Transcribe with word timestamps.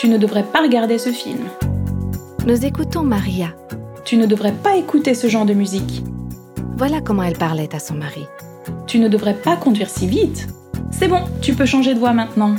Tu 0.00 0.08
ne 0.08 0.16
devrais 0.16 0.44
pas 0.44 0.62
regarder 0.62 0.96
ce 0.96 1.10
film. 1.10 1.44
Nous 2.46 2.64
écoutons 2.64 3.02
Maria. 3.02 3.48
Tu 4.06 4.16
ne 4.16 4.24
devrais 4.24 4.54
pas 4.54 4.76
écouter 4.76 5.12
ce 5.12 5.26
genre 5.26 5.44
de 5.44 5.52
musique. 5.52 6.02
Voilà 6.78 7.02
comment 7.02 7.22
elle 7.22 7.36
parlait 7.36 7.74
à 7.74 7.78
son 7.78 7.96
mari. 7.96 8.24
Tu 8.86 8.98
ne 8.98 9.08
devrais 9.08 9.34
pas 9.34 9.56
conduire 9.56 9.90
si 9.90 10.06
vite. 10.06 10.48
C'est 10.90 11.06
bon, 11.06 11.20
tu 11.42 11.52
peux 11.52 11.66
changer 11.66 11.92
de 11.92 11.98
voix 11.98 12.14
maintenant. 12.14 12.54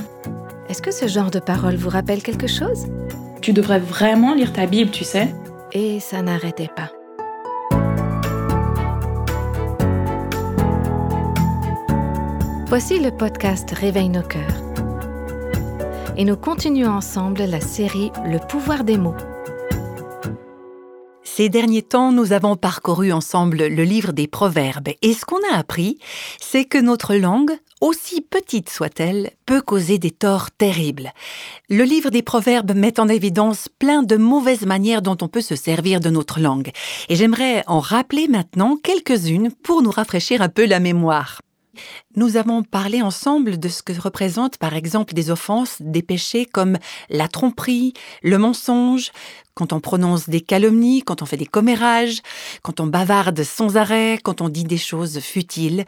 Est-ce 0.69 0.83
que 0.83 0.91
ce 0.91 1.07
genre 1.07 1.31
de 1.31 1.39
parole 1.39 1.77
vous 1.77 1.89
rappelle 1.89 2.21
quelque 2.21 2.45
chose? 2.45 2.85
Tu 3.41 3.53
devrais 3.53 3.79
vraiment 3.79 4.35
lire 4.35 4.53
ta 4.53 4.67
Bible, 4.67 4.91
tu 4.91 5.03
sais. 5.03 5.33
Et 5.73 5.99
ça 5.99 6.21
n'arrêtait 6.21 6.69
pas. 6.75 6.91
Voici 12.67 12.99
le 12.99 13.09
podcast 13.09 13.71
Réveille 13.71 14.09
nos 14.09 14.21
cœurs. 14.21 14.70
Et 16.21 16.23
nous 16.23 16.37
continuons 16.37 16.91
ensemble 16.91 17.41
la 17.45 17.59
série 17.59 18.11
Le 18.23 18.37
pouvoir 18.37 18.83
des 18.83 18.99
mots. 18.99 19.15
Ces 21.23 21.49
derniers 21.49 21.81
temps, 21.81 22.11
nous 22.11 22.31
avons 22.31 22.55
parcouru 22.55 23.11
ensemble 23.11 23.65
le 23.65 23.83
livre 23.83 24.11
des 24.11 24.27
Proverbes 24.27 24.89
et 25.01 25.13
ce 25.15 25.25
qu'on 25.25 25.39
a 25.51 25.57
appris, 25.57 25.97
c'est 26.39 26.65
que 26.65 26.77
notre 26.77 27.15
langue, 27.15 27.57
aussi 27.81 28.21
petite 28.21 28.69
soit-elle, 28.69 29.31
peut 29.47 29.63
causer 29.63 29.97
des 29.97 30.11
torts 30.11 30.51
terribles. 30.51 31.11
Le 31.71 31.85
livre 31.85 32.11
des 32.11 32.21
Proverbes 32.21 32.75
met 32.75 32.99
en 32.99 33.07
évidence 33.07 33.67
plein 33.79 34.03
de 34.03 34.15
mauvaises 34.15 34.67
manières 34.67 35.01
dont 35.01 35.17
on 35.23 35.27
peut 35.27 35.41
se 35.41 35.55
servir 35.55 36.01
de 36.01 36.11
notre 36.11 36.39
langue. 36.39 36.69
Et 37.09 37.15
j'aimerais 37.15 37.63
en 37.65 37.79
rappeler 37.79 38.27
maintenant 38.27 38.77
quelques-unes 38.77 39.49
pour 39.63 39.81
nous 39.81 39.89
rafraîchir 39.89 40.43
un 40.43 40.49
peu 40.49 40.67
la 40.67 40.79
mémoire. 40.79 41.41
Nous 42.15 42.37
avons 42.37 42.63
parlé 42.63 43.01
ensemble 43.01 43.59
de 43.59 43.69
ce 43.69 43.81
que 43.81 43.99
représentent 43.99 44.57
par 44.57 44.75
exemple 44.75 45.13
des 45.13 45.31
offenses, 45.31 45.77
des 45.79 46.01
péchés 46.01 46.45
comme 46.45 46.77
la 47.09 47.27
tromperie, 47.27 47.93
le 48.21 48.37
mensonge, 48.37 49.11
quand 49.53 49.73
on 49.73 49.79
prononce 49.79 50.29
des 50.29 50.41
calomnies, 50.41 51.01
quand 51.01 51.21
on 51.21 51.25
fait 51.25 51.37
des 51.37 51.45
commérages, 51.45 52.21
quand 52.61 52.79
on 52.79 52.87
bavarde 52.87 53.43
sans 53.43 53.77
arrêt, 53.77 54.19
quand 54.21 54.41
on 54.41 54.49
dit 54.49 54.63
des 54.63 54.77
choses 54.77 55.19
futiles. 55.19 55.85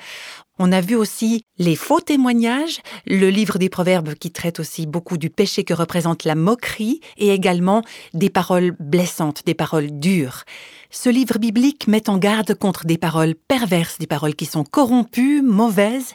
On 0.65 0.71
a 0.71 0.79
vu 0.79 0.95
aussi 0.95 1.43
les 1.57 1.75
faux 1.75 1.99
témoignages, 1.99 2.79
le 3.05 3.29
livre 3.29 3.57
des 3.57 3.67
proverbes 3.67 4.13
qui 4.13 4.31
traite 4.31 4.61
aussi 4.61 4.85
beaucoup 4.85 5.17
du 5.17 5.29
péché 5.29 5.65
que 5.65 5.73
représente 5.73 6.23
la 6.23 6.35
moquerie 6.35 7.01
et 7.17 7.33
également 7.33 7.81
des 8.13 8.29
paroles 8.29 8.73
blessantes, 8.79 9.45
des 9.45 9.55
paroles 9.55 9.99
dures. 9.99 10.45
Ce 10.89 11.09
livre 11.09 11.37
biblique 11.37 11.89
met 11.89 12.09
en 12.09 12.17
garde 12.17 12.53
contre 12.53 12.85
des 12.85 12.97
paroles 12.97 13.35
perverses, 13.35 13.97
des 13.97 14.07
paroles 14.07 14.35
qui 14.35 14.45
sont 14.45 14.63
corrompues, 14.63 15.41
mauvaises, 15.41 16.13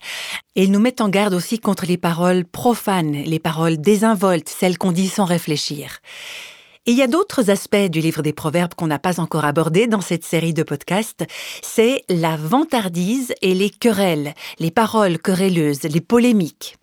et 0.57 0.65
il 0.65 0.73
nous 0.73 0.81
met 0.81 1.03
en 1.03 1.11
garde 1.11 1.35
aussi 1.35 1.59
contre 1.59 1.85
les 1.85 1.99
paroles 1.99 2.47
profanes, 2.47 3.13
les 3.13 3.39
paroles 3.39 3.77
désinvoltes, 3.77 4.49
celles 4.49 4.79
qu'on 4.79 4.93
dit 4.93 5.09
sans 5.09 5.27
réfléchir. 5.27 5.99
Et 6.87 6.93
il 6.93 6.97
y 6.97 7.03
a 7.03 7.07
d'autres 7.07 7.51
aspects 7.51 7.77
du 7.77 8.01
livre 8.01 8.23
des 8.23 8.33
Proverbes 8.33 8.75
qu'on 8.75 8.87
n'a 8.87 8.99
pas 8.99 9.21
encore 9.21 9.45
abordés 9.45 9.87
dans 9.87 10.01
cette 10.01 10.25
série 10.25 10.55
de 10.55 10.63
podcasts. 10.63 11.25
C'est 11.63 12.05
la 12.09 12.37
vantardise 12.37 13.35
et 13.43 13.55
les 13.55 13.71
querelles, 13.71 14.35
les 14.59 14.71
paroles 14.71 15.19
querelleuses, 15.19 15.83
les 15.83 16.01
polémiques. 16.01 16.77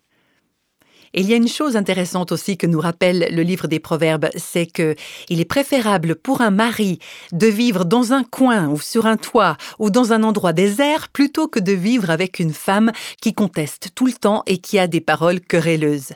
Il 1.18 1.26
y 1.26 1.32
a 1.32 1.36
une 1.36 1.48
chose 1.48 1.76
intéressante 1.76 2.30
aussi 2.30 2.58
que 2.58 2.66
nous 2.66 2.78
rappelle 2.78 3.28
le 3.30 3.42
livre 3.42 3.68
des 3.68 3.80
Proverbes, 3.80 4.28
c'est 4.36 4.66
que 4.66 4.94
il 5.30 5.40
est 5.40 5.46
préférable 5.46 6.14
pour 6.14 6.42
un 6.42 6.50
mari 6.50 6.98
de 7.32 7.46
vivre 7.46 7.86
dans 7.86 8.12
un 8.12 8.22
coin 8.22 8.68
ou 8.68 8.78
sur 8.78 9.06
un 9.06 9.16
toit 9.16 9.56
ou 9.78 9.88
dans 9.88 10.12
un 10.12 10.22
endroit 10.22 10.52
désert 10.52 11.08
plutôt 11.08 11.48
que 11.48 11.58
de 11.58 11.72
vivre 11.72 12.10
avec 12.10 12.38
une 12.38 12.52
femme 12.52 12.92
qui 13.22 13.32
conteste 13.32 13.92
tout 13.94 14.04
le 14.04 14.12
temps 14.12 14.42
et 14.46 14.58
qui 14.58 14.78
a 14.78 14.88
des 14.88 15.00
paroles 15.00 15.40
querelleuses. 15.40 16.12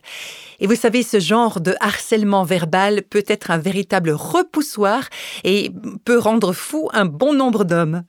Et 0.59 0.67
vous 0.67 0.75
savez, 0.75 1.03
ce 1.03 1.19
genre 1.19 1.63
de 1.63 1.75
harcèlement 1.81 2.45
verbal 2.45 3.03
peut 3.09 3.25
être 3.27 3.51
un 3.51 3.59
véritable 3.59 4.11
repoussoir 4.11 5.09
et 5.45 5.73
peut 6.05 6.19
rendre 6.19 6.53
fou 6.53 6.91
un 6.93 7.07
bon 7.07 7.33
nombre 7.33 7.65
d'hommes. 7.65 8.05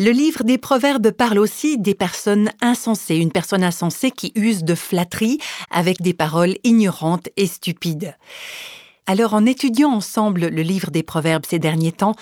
Le 0.00 0.12
livre 0.12 0.44
des 0.44 0.58
Proverbes 0.58 1.10
parle 1.10 1.40
aussi 1.40 1.76
des 1.76 1.94
personnes 1.94 2.52
insensées, 2.60 3.16
une 3.16 3.32
personne 3.32 3.64
insensée 3.64 4.12
qui 4.12 4.30
use 4.36 4.62
de 4.62 4.76
flatterie 4.76 5.40
avec 5.72 6.02
des 6.02 6.14
paroles 6.14 6.54
ignorantes 6.62 7.28
et 7.36 7.48
stupides. 7.48 8.16
Alors 9.06 9.34
en 9.34 9.44
étudiant 9.44 9.90
ensemble 9.90 10.46
le 10.46 10.62
livre 10.62 10.92
des 10.92 11.02
Proverbes 11.02 11.46
ces 11.48 11.58
derniers 11.58 11.90
temps, 11.90 12.14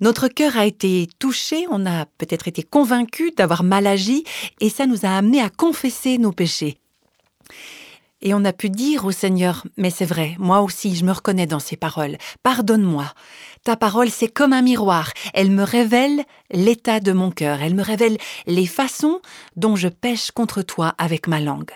notre 0.00 0.26
cœur 0.26 0.56
a 0.56 0.66
été 0.66 1.08
touché, 1.20 1.64
on 1.70 1.86
a 1.86 2.06
peut-être 2.18 2.48
été 2.48 2.64
convaincu 2.64 3.30
d'avoir 3.30 3.62
mal 3.62 3.86
agi, 3.86 4.24
et 4.58 4.68
ça 4.68 4.86
nous 4.86 5.06
a 5.06 5.16
amené 5.16 5.40
à 5.40 5.48
confesser 5.48 6.18
nos 6.18 6.32
péchés. 6.32 6.78
Et 8.22 8.34
on 8.34 8.44
a 8.44 8.52
pu 8.52 8.70
dire 8.70 9.04
au 9.04 9.10
Seigneur, 9.10 9.66
mais 9.76 9.90
c'est 9.90 10.06
vrai, 10.06 10.36
moi 10.38 10.60
aussi 10.60 10.94
je 10.94 11.04
me 11.04 11.10
reconnais 11.10 11.46
dans 11.46 11.58
ces 11.58 11.76
paroles, 11.76 12.18
pardonne-moi. 12.44 13.12
Ta 13.64 13.76
parole, 13.76 14.10
c'est 14.10 14.28
comme 14.28 14.52
un 14.52 14.62
miroir, 14.62 15.10
elle 15.34 15.50
me 15.50 15.64
révèle 15.64 16.24
l'état 16.52 17.00
de 17.00 17.12
mon 17.12 17.32
cœur, 17.32 17.60
elle 17.62 17.74
me 17.74 17.82
révèle 17.82 18.16
les 18.46 18.66
façons 18.66 19.20
dont 19.56 19.74
je 19.74 19.88
pêche 19.88 20.30
contre 20.30 20.62
toi 20.62 20.94
avec 20.98 21.26
ma 21.26 21.40
langue. 21.40 21.72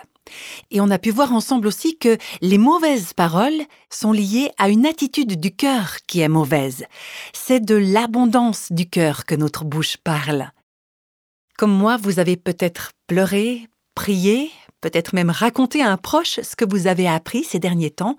Et 0.71 0.81
on 0.81 0.89
a 0.89 0.99
pu 0.99 1.11
voir 1.11 1.33
ensemble 1.33 1.67
aussi 1.67 1.97
que 1.97 2.17
les 2.41 2.57
mauvaises 2.57 3.13
paroles 3.13 3.61
sont 3.89 4.11
liées 4.11 4.51
à 4.57 4.69
une 4.69 4.85
attitude 4.85 5.39
du 5.39 5.55
cœur 5.55 5.97
qui 6.07 6.21
est 6.21 6.29
mauvaise. 6.29 6.85
C'est 7.33 7.63
de 7.63 7.75
l'abondance 7.75 8.71
du 8.71 8.89
cœur 8.89 9.25
que 9.25 9.35
notre 9.35 9.65
bouche 9.65 9.97
parle. 9.97 10.51
Comme 11.57 11.71
moi, 11.71 11.97
vous 11.97 12.19
avez 12.19 12.37
peut-être 12.37 12.91
pleuré, 13.07 13.67
prié, 13.95 14.51
peut-être 14.81 15.13
même 15.13 15.29
raconter 15.29 15.81
à 15.81 15.91
un 15.91 15.97
proche 15.97 16.39
ce 16.41 16.55
que 16.55 16.65
vous 16.65 16.87
avez 16.87 17.07
appris 17.07 17.43
ces 17.43 17.59
derniers 17.59 17.91
temps. 17.91 18.17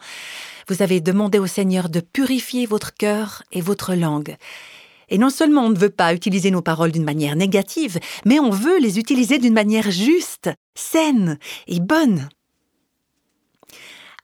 Vous 0.69 0.83
avez 0.83 1.01
demandé 1.01 1.39
au 1.39 1.47
Seigneur 1.47 1.89
de 1.89 2.01
purifier 2.01 2.67
votre 2.67 2.95
cœur 2.95 3.43
et 3.53 3.61
votre 3.61 3.95
langue. 3.95 4.37
Et 5.09 5.19
non 5.19 5.31
seulement 5.31 5.65
on 5.65 5.71
ne 5.71 5.79
veut 5.79 5.91
pas 5.91 6.13
utiliser 6.13 6.51
nos 6.51 6.63
paroles 6.63 6.93
d'une 6.93 7.05
manière 7.05 7.37
négative, 7.37 7.99
mais 8.25 8.39
on 8.39 8.51
veut 8.51 8.79
les 8.79 8.99
utiliser 8.99 9.39
d'une 9.39 9.55
manière 9.55 9.91
juste, 9.91 10.51
saine 10.75 11.39
et 11.67 11.81
bonne. 11.81 12.29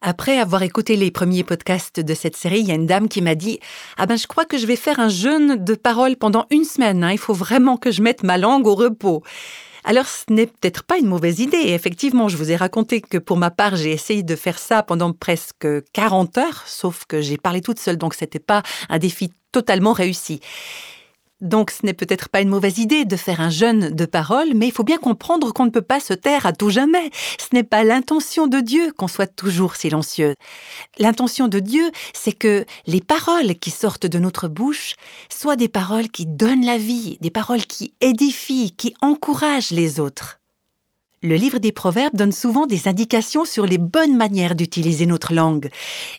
Après 0.06 0.38
avoir 0.38 0.62
écouté 0.62 0.96
les 0.96 1.10
premiers 1.10 1.44
podcasts 1.44 1.98
de 1.98 2.12
cette 2.12 2.36
série, 2.36 2.60
il 2.60 2.66
y 2.66 2.72
a 2.72 2.74
une 2.74 2.84
dame 2.84 3.08
qui 3.08 3.22
m'a 3.22 3.34
dit 3.34 3.58
Ah 3.96 4.04
ben, 4.04 4.18
je 4.18 4.26
crois 4.26 4.44
que 4.44 4.58
je 4.58 4.66
vais 4.66 4.76
faire 4.76 5.00
un 5.00 5.08
jeûne 5.08 5.64
de 5.64 5.74
paroles 5.74 6.16
pendant 6.16 6.44
une 6.50 6.64
semaine. 6.64 7.02
Hein. 7.02 7.12
Il 7.12 7.18
faut 7.18 7.32
vraiment 7.32 7.78
que 7.78 7.90
je 7.90 8.02
mette 8.02 8.22
ma 8.22 8.36
langue 8.36 8.66
au 8.66 8.74
repos. 8.74 9.22
Alors 9.84 10.06
ce 10.06 10.32
n'est 10.32 10.46
peut-être 10.46 10.82
pas 10.82 10.96
une 10.96 11.06
mauvaise 11.06 11.40
idée. 11.40 11.58
effectivement, 11.58 12.28
je 12.28 12.38
vous 12.38 12.50
ai 12.50 12.56
raconté 12.56 13.02
que 13.02 13.18
pour 13.18 13.36
ma 13.36 13.50
part, 13.50 13.76
j'ai 13.76 13.92
essayé 13.92 14.22
de 14.22 14.34
faire 14.34 14.58
ça 14.58 14.82
pendant 14.82 15.12
presque 15.12 15.66
40 15.92 16.38
heures, 16.38 16.62
sauf 16.66 17.04
que 17.04 17.20
j'ai 17.20 17.36
parlé 17.36 17.60
toute 17.60 17.78
seule, 17.78 17.98
donc 17.98 18.14
c'était 18.14 18.38
pas 18.38 18.62
un 18.88 18.98
défi 18.98 19.30
totalement 19.52 19.92
réussi. 19.92 20.40
Donc 21.40 21.70
ce 21.70 21.84
n'est 21.84 21.94
peut-être 21.94 22.28
pas 22.28 22.40
une 22.40 22.48
mauvaise 22.48 22.78
idée 22.78 23.04
de 23.04 23.16
faire 23.16 23.40
un 23.40 23.50
jeûne 23.50 23.90
de 23.90 24.06
parole, 24.06 24.54
mais 24.54 24.68
il 24.68 24.72
faut 24.72 24.84
bien 24.84 24.98
comprendre 24.98 25.52
qu'on 25.52 25.64
ne 25.64 25.70
peut 25.70 25.82
pas 25.82 26.00
se 26.00 26.14
taire 26.14 26.46
à 26.46 26.52
tout 26.52 26.70
jamais. 26.70 27.10
Ce 27.38 27.54
n'est 27.54 27.64
pas 27.64 27.84
l'intention 27.84 28.46
de 28.46 28.60
Dieu 28.60 28.92
qu'on 28.92 29.08
soit 29.08 29.26
toujours 29.26 29.76
silencieux. 29.76 30.34
L'intention 30.98 31.48
de 31.48 31.58
Dieu, 31.58 31.90
c'est 32.14 32.32
que 32.32 32.64
les 32.86 33.00
paroles 33.00 33.56
qui 33.56 33.70
sortent 33.70 34.06
de 34.06 34.18
notre 34.18 34.48
bouche 34.48 34.94
soient 35.28 35.56
des 35.56 35.68
paroles 35.68 36.08
qui 36.08 36.26
donnent 36.26 36.64
la 36.64 36.78
vie, 36.78 37.18
des 37.20 37.30
paroles 37.30 37.66
qui 37.66 37.94
édifient, 38.00 38.70
qui 38.70 38.94
encouragent 39.00 39.70
les 39.70 40.00
autres. 40.00 40.38
Le 41.24 41.36
livre 41.36 41.58
des 41.58 41.72
Proverbes 41.72 42.16
donne 42.16 42.32
souvent 42.32 42.66
des 42.66 42.86
indications 42.86 43.46
sur 43.46 43.64
les 43.64 43.78
bonnes 43.78 44.14
manières 44.14 44.54
d'utiliser 44.54 45.06
notre 45.06 45.32
langue. 45.32 45.70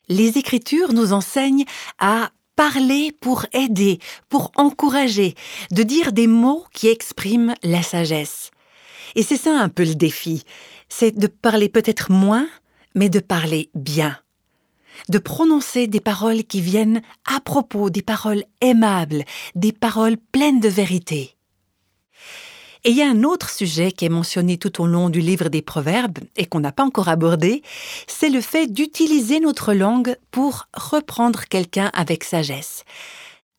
Les 0.09 0.39
Écritures 0.39 0.93
nous 0.93 1.13
enseignent 1.13 1.65
à 1.99 2.31
parler 2.55 3.11
pour 3.19 3.45
aider, 3.53 3.99
pour 4.29 4.51
encourager, 4.55 5.35
de 5.71 5.83
dire 5.83 6.11
des 6.11 6.27
mots 6.27 6.65
qui 6.73 6.87
expriment 6.87 7.55
la 7.63 7.83
sagesse. 7.83 8.51
Et 9.15 9.23
c'est 9.23 9.37
ça 9.37 9.57
un 9.59 9.69
peu 9.69 9.83
le 9.83 9.95
défi, 9.95 10.43
c'est 10.89 11.17
de 11.17 11.27
parler 11.27 11.69
peut-être 11.69 12.11
moins, 12.11 12.47
mais 12.95 13.09
de 13.09 13.19
parler 13.19 13.69
bien. 13.75 14.17
De 15.09 15.17
prononcer 15.17 15.87
des 15.87 15.99
paroles 15.99 16.43
qui 16.43 16.61
viennent 16.61 17.01
à 17.25 17.39
propos, 17.41 17.89
des 17.89 18.01
paroles 18.01 18.43
aimables, 18.61 19.23
des 19.53 19.73
paroles 19.73 20.17
pleines 20.31 20.61
de 20.61 20.69
vérité. 20.69 21.34
Et 22.87 22.91
il 22.91 22.97
y 22.97 23.01
a 23.01 23.09
un 23.09 23.23
autre 23.23 23.49
sujet 23.49 23.91
qui 23.91 24.05
est 24.05 24.09
mentionné 24.09 24.59
tout 24.59 24.79
au 24.79 24.85
long 24.85 25.09
du 25.09 25.19
livre 25.19 25.49
des 25.49 25.63
Proverbes 25.63 26.19
et 26.35 26.45
qu'on 26.45 26.59
n'a 26.59 26.71
pas 26.71 26.83
encore 26.83 27.09
abordé, 27.09 27.63
c'est 28.05 28.29
le 28.29 28.41
fait 28.41 28.67
d'utiliser 28.67 29.39
notre 29.39 29.73
langue 29.73 30.15
pour 30.29 30.67
reprendre 30.75 31.45
quelqu'un 31.45 31.89
avec 31.95 32.23
sagesse. 32.23 32.83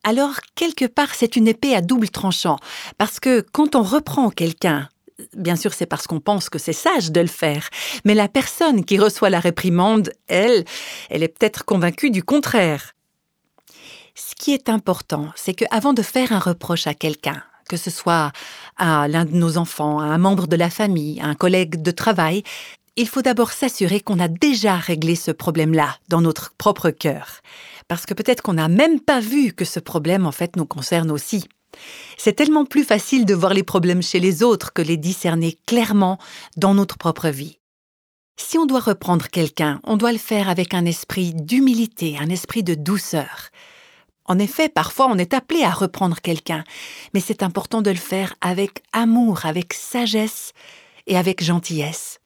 Alors, 0.04 0.34
quelque 0.54 0.84
part, 0.84 1.12
c'est 1.16 1.34
une 1.34 1.48
épée 1.48 1.74
à 1.74 1.80
double 1.80 2.08
tranchant, 2.10 2.56
parce 2.98 3.18
que 3.18 3.44
quand 3.50 3.74
on 3.74 3.82
reprend 3.82 4.30
quelqu'un, 4.30 4.88
bien 5.36 5.56
sûr, 5.56 5.74
c'est 5.74 5.86
parce 5.86 6.06
qu'on 6.06 6.20
pense 6.20 6.48
que 6.48 6.60
c'est 6.60 6.72
sage 6.72 7.10
de 7.10 7.20
le 7.20 7.26
faire, 7.26 7.68
mais 8.04 8.14
la 8.14 8.28
personne 8.28 8.84
qui 8.84 8.96
reçoit 8.96 9.28
la 9.28 9.40
réprimande, 9.40 10.12
elle, 10.28 10.64
elle 11.10 11.24
est 11.24 11.36
peut-être 11.36 11.64
convaincue 11.64 12.10
du 12.10 12.22
contraire. 12.22 12.92
Ce 14.14 14.36
qui 14.36 14.52
est 14.52 14.68
important, 14.68 15.32
c'est 15.34 15.54
qu'avant 15.54 15.94
de 15.94 16.02
faire 16.02 16.30
un 16.30 16.38
reproche 16.38 16.86
à 16.86 16.94
quelqu'un, 16.94 17.42
que 17.68 17.76
ce 17.76 17.90
soit 17.90 18.32
à 18.76 19.08
l'un 19.08 19.24
de 19.24 19.36
nos 19.36 19.58
enfants, 19.58 20.00
à 20.00 20.04
un 20.04 20.18
membre 20.18 20.46
de 20.46 20.56
la 20.56 20.70
famille, 20.70 21.20
à 21.20 21.26
un 21.26 21.34
collègue 21.34 21.82
de 21.82 21.90
travail, 21.90 22.42
il 22.96 23.08
faut 23.08 23.22
d'abord 23.22 23.52
s'assurer 23.52 24.00
qu'on 24.00 24.18
a 24.18 24.28
déjà 24.28 24.76
réglé 24.76 25.16
ce 25.16 25.30
problème-là 25.30 25.96
dans 26.08 26.22
notre 26.22 26.54
propre 26.54 26.90
cœur. 26.90 27.40
Parce 27.88 28.06
que 28.06 28.14
peut-être 28.14 28.42
qu'on 28.42 28.54
n'a 28.54 28.68
même 28.68 29.00
pas 29.00 29.20
vu 29.20 29.52
que 29.52 29.64
ce 29.64 29.80
problème 29.80 30.26
en 30.26 30.32
fait 30.32 30.56
nous 30.56 30.64
concerne 30.64 31.10
aussi. 31.10 31.44
C'est 32.16 32.32
tellement 32.32 32.64
plus 32.64 32.84
facile 32.84 33.26
de 33.26 33.34
voir 33.34 33.52
les 33.52 33.62
problèmes 33.62 34.02
chez 34.02 34.18
les 34.18 34.42
autres 34.42 34.72
que 34.72 34.80
les 34.80 34.96
discerner 34.96 35.58
clairement 35.66 36.18
dans 36.56 36.72
notre 36.72 36.96
propre 36.96 37.28
vie. 37.28 37.58
Si 38.38 38.58
on 38.58 38.66
doit 38.66 38.80
reprendre 38.80 39.28
quelqu'un, 39.28 39.80
on 39.84 39.96
doit 39.96 40.12
le 40.12 40.18
faire 40.18 40.48
avec 40.48 40.74
un 40.74 40.84
esprit 40.84 41.32
d'humilité, 41.34 42.16
un 42.18 42.28
esprit 42.28 42.62
de 42.62 42.74
douceur. 42.74 43.50
En 44.28 44.38
effet, 44.38 44.68
parfois 44.68 45.08
on 45.10 45.18
est 45.18 45.34
appelé 45.34 45.62
à 45.62 45.70
reprendre 45.70 46.20
quelqu'un, 46.20 46.64
mais 47.14 47.20
c'est 47.20 47.42
important 47.42 47.82
de 47.82 47.90
le 47.90 47.96
faire 47.96 48.34
avec 48.40 48.82
amour, 48.92 49.46
avec 49.46 49.72
sagesse 49.72 50.52
et 51.06 51.16
avec 51.16 51.42
gentillesse. 51.42 52.20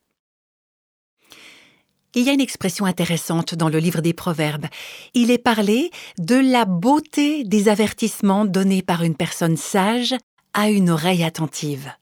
Il 2.15 2.25
y 2.25 2.29
a 2.29 2.33
une 2.33 2.41
expression 2.41 2.87
intéressante 2.87 3.55
dans 3.55 3.69
le 3.69 3.79
livre 3.79 4.01
des 4.01 4.13
Proverbes. 4.13 4.67
Il 5.15 5.31
est 5.31 5.39
parlé 5.39 5.93
de 6.19 6.35
la 6.35 6.65
beauté 6.65 7.45
des 7.45 7.69
avertissements 7.69 8.45
donnés 8.45 8.83
par 8.83 9.05
une 9.05 9.15
personne 9.15 9.57
sage 9.57 10.17
à 10.53 10.71
une 10.71 10.91
oreille 10.91 11.23
attentive. 11.23 11.93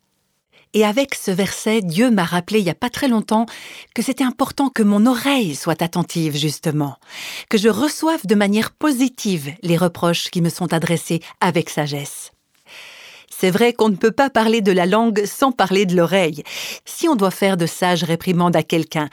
Et 0.75 0.85
avec 0.85 1.15
ce 1.15 1.31
verset, 1.31 1.81
Dieu 1.81 2.11
m'a 2.11 2.25
rappelé 2.25 2.61
il 2.61 2.65
n'y 2.65 2.71
a 2.71 2.75
pas 2.75 2.91
très 2.91 3.09
longtemps 3.09 3.47
que 3.95 4.03
c'était 4.03 4.25
important 4.25 4.69
que 4.69 4.83
mon 4.83 5.07
oreille 5.07 5.55
soit 5.55 5.83
attentive, 5.83 6.37
justement, 6.37 6.97
que 7.49 7.59
je 7.59 7.69
reçoive 7.69 8.27
de 8.27 8.35
manière 8.35 8.71
positive 8.73 9.53
les 9.63 9.77
reproches 9.77 10.31
qui 10.31 10.43
me 10.43 10.51
sont 10.51 10.73
adressés 10.73 11.21
avec 11.41 11.71
sagesse. 11.71 12.33
C'est 13.31 13.51
vrai 13.51 13.73
qu'on 13.73 13.89
ne 13.89 13.97
peut 13.97 14.13
pas 14.13 14.31
parler 14.31 14.61
de 14.61 14.73
la 14.73 14.85
langue 14.85 15.25
sans 15.25 15.53
parler 15.53 15.87
de 15.87 15.97
l'oreille. 15.97 16.43
Si 16.85 17.09
on 17.09 17.15
doit 17.15 17.31
faire 17.31 17.57
de 17.57 17.67
sages 17.67 18.03
réprimandes 18.03 18.57
à 18.57 18.65
quelqu'un, 18.65 19.09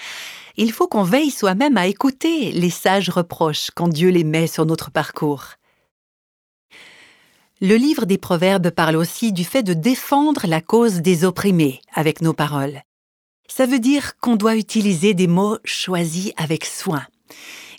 il 0.57 0.71
faut 0.71 0.87
qu'on 0.87 1.03
veille 1.03 1.31
soi-même 1.31 1.77
à 1.77 1.87
écouter 1.87 2.51
les 2.51 2.69
sages 2.69 3.09
reproches 3.09 3.69
quand 3.75 3.87
Dieu 3.87 4.09
les 4.09 4.23
met 4.23 4.47
sur 4.47 4.65
notre 4.65 4.89
parcours. 4.89 5.43
Le 7.61 7.75
livre 7.75 8.05
des 8.05 8.17
Proverbes 8.17 8.69
parle 8.69 8.97
aussi 8.97 9.31
du 9.31 9.45
fait 9.45 9.63
de 9.63 9.73
défendre 9.73 10.45
la 10.45 10.59
cause 10.59 10.95
des 10.95 11.23
opprimés 11.23 11.79
avec 11.93 12.21
nos 12.21 12.33
paroles. 12.33 12.81
Ça 13.47 13.65
veut 13.65 13.79
dire 13.79 14.17
qu'on 14.17 14.35
doit 14.35 14.57
utiliser 14.57 15.13
des 15.13 15.27
mots 15.27 15.57
choisis 15.63 16.33
avec 16.35 16.65
soin. 16.65 17.05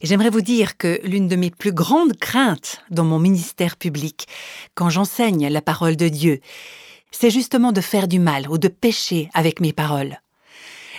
J'aimerais 0.02 0.30
vous 0.30 0.40
dire 0.40 0.78
que 0.78 0.98
l'une 1.04 1.28
de 1.28 1.36
mes 1.36 1.50
plus 1.50 1.72
grandes 1.72 2.16
craintes 2.16 2.80
dans 2.90 3.04
mon 3.04 3.18
ministère 3.18 3.76
public, 3.76 4.26
quand 4.74 4.88
j'enseigne 4.88 5.48
la 5.48 5.60
parole 5.60 5.96
de 5.96 6.08
Dieu, 6.08 6.40
c'est 7.10 7.30
justement 7.30 7.72
de 7.72 7.82
faire 7.82 8.08
du 8.08 8.18
mal 8.18 8.48
ou 8.48 8.56
de 8.56 8.68
pécher 8.68 9.28
avec 9.34 9.60
mes 9.60 9.74
paroles. 9.74 10.16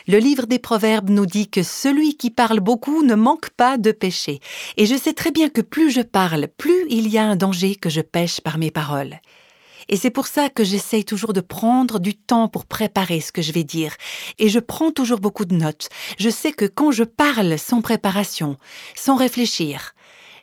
Le 0.09 0.19
livre 0.19 0.45
des 0.45 0.57
Proverbes 0.57 1.09
nous 1.09 1.25
dit 1.25 1.49
que 1.49 1.63
celui 1.63 2.15
qui 2.15 2.31
parle 2.31 2.61
beaucoup 2.61 3.03
ne 3.03 3.13
manque 3.13 3.49
pas 3.49 3.77
de 3.77 3.91
péché. 3.91 4.39
Et 4.77 4.85
je 4.85 4.95
sais 4.95 5.11
très 5.11 5.31
bien 5.31 5.49
que 5.49 5.59
plus 5.59 5.91
je 5.91 5.99
parle, 5.99 6.47
plus 6.47 6.85
il 6.89 7.09
y 7.09 7.17
a 7.17 7.25
un 7.25 7.35
danger 7.35 7.75
que 7.75 7.89
je 7.89 7.99
pêche 7.99 8.39
par 8.39 8.57
mes 8.57 8.71
paroles. 8.71 9.19
Et 9.89 9.97
c'est 9.97 10.09
pour 10.09 10.27
ça 10.27 10.47
que 10.47 10.63
j'essaye 10.63 11.03
toujours 11.03 11.33
de 11.33 11.41
prendre 11.41 11.99
du 11.99 12.15
temps 12.15 12.47
pour 12.47 12.65
préparer 12.65 13.19
ce 13.19 13.33
que 13.33 13.41
je 13.41 13.51
vais 13.51 13.65
dire. 13.65 13.97
Et 14.39 14.47
je 14.47 14.59
prends 14.59 14.91
toujours 14.91 15.19
beaucoup 15.19 15.43
de 15.43 15.55
notes. 15.55 15.89
Je 16.17 16.29
sais 16.29 16.53
que 16.53 16.63
quand 16.63 16.91
je 16.91 17.03
parle 17.03 17.59
sans 17.59 17.81
préparation, 17.81 18.55
sans 18.95 19.17
réfléchir, 19.17 19.93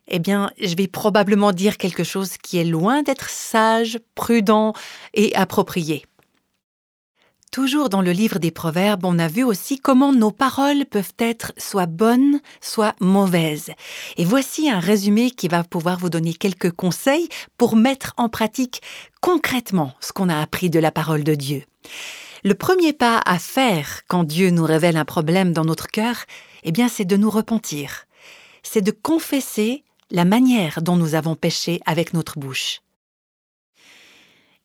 eh 0.08 0.18
bien, 0.18 0.50
je 0.60 0.74
vais 0.76 0.88
probablement 0.88 1.52
dire 1.52 1.78
quelque 1.78 2.04
chose 2.04 2.36
qui 2.36 2.58
est 2.58 2.64
loin 2.64 3.02
d'être 3.02 3.30
sage, 3.30 3.98
prudent 4.14 4.74
et 5.14 5.34
approprié. 5.34 6.04
Toujours 7.54 7.88
dans 7.88 8.02
le 8.02 8.10
livre 8.10 8.40
des 8.40 8.50
Proverbes, 8.50 9.04
on 9.04 9.16
a 9.20 9.28
vu 9.28 9.44
aussi 9.44 9.78
comment 9.78 10.12
nos 10.12 10.32
paroles 10.32 10.86
peuvent 10.86 11.14
être 11.20 11.52
soit 11.56 11.86
bonnes, 11.86 12.40
soit 12.60 12.96
mauvaises. 12.98 13.70
Et 14.16 14.24
voici 14.24 14.68
un 14.68 14.80
résumé 14.80 15.30
qui 15.30 15.46
va 15.46 15.62
pouvoir 15.62 16.00
vous 16.00 16.10
donner 16.10 16.34
quelques 16.34 16.72
conseils 16.72 17.28
pour 17.56 17.76
mettre 17.76 18.12
en 18.16 18.28
pratique 18.28 18.82
concrètement 19.20 19.92
ce 20.00 20.12
qu'on 20.12 20.30
a 20.30 20.40
appris 20.40 20.68
de 20.68 20.80
la 20.80 20.90
parole 20.90 21.22
de 21.22 21.36
Dieu. 21.36 21.62
Le 22.42 22.54
premier 22.54 22.92
pas 22.92 23.22
à 23.24 23.38
faire 23.38 24.00
quand 24.08 24.24
Dieu 24.24 24.50
nous 24.50 24.64
révèle 24.64 24.96
un 24.96 25.04
problème 25.04 25.52
dans 25.52 25.64
notre 25.64 25.86
cœur, 25.86 26.24
eh 26.64 26.72
bien, 26.72 26.88
c'est 26.88 27.04
de 27.04 27.16
nous 27.16 27.30
repentir. 27.30 28.06
C'est 28.64 28.82
de 28.82 28.90
confesser 28.90 29.84
la 30.10 30.24
manière 30.24 30.82
dont 30.82 30.96
nous 30.96 31.14
avons 31.14 31.36
péché 31.36 31.80
avec 31.86 32.14
notre 32.14 32.36
bouche. 32.36 32.80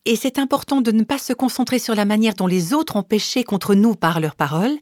Et 0.05 0.15
c'est 0.15 0.39
important 0.39 0.81
de 0.81 0.91
ne 0.91 1.03
pas 1.03 1.17
se 1.17 1.33
concentrer 1.33 1.79
sur 1.79 1.95
la 1.95 2.05
manière 2.05 2.33
dont 2.33 2.47
les 2.47 2.73
autres 2.73 2.95
ont 2.95 3.03
péché 3.03 3.43
contre 3.43 3.75
nous 3.75 3.95
par 3.95 4.19
leurs 4.19 4.35
paroles, 4.35 4.77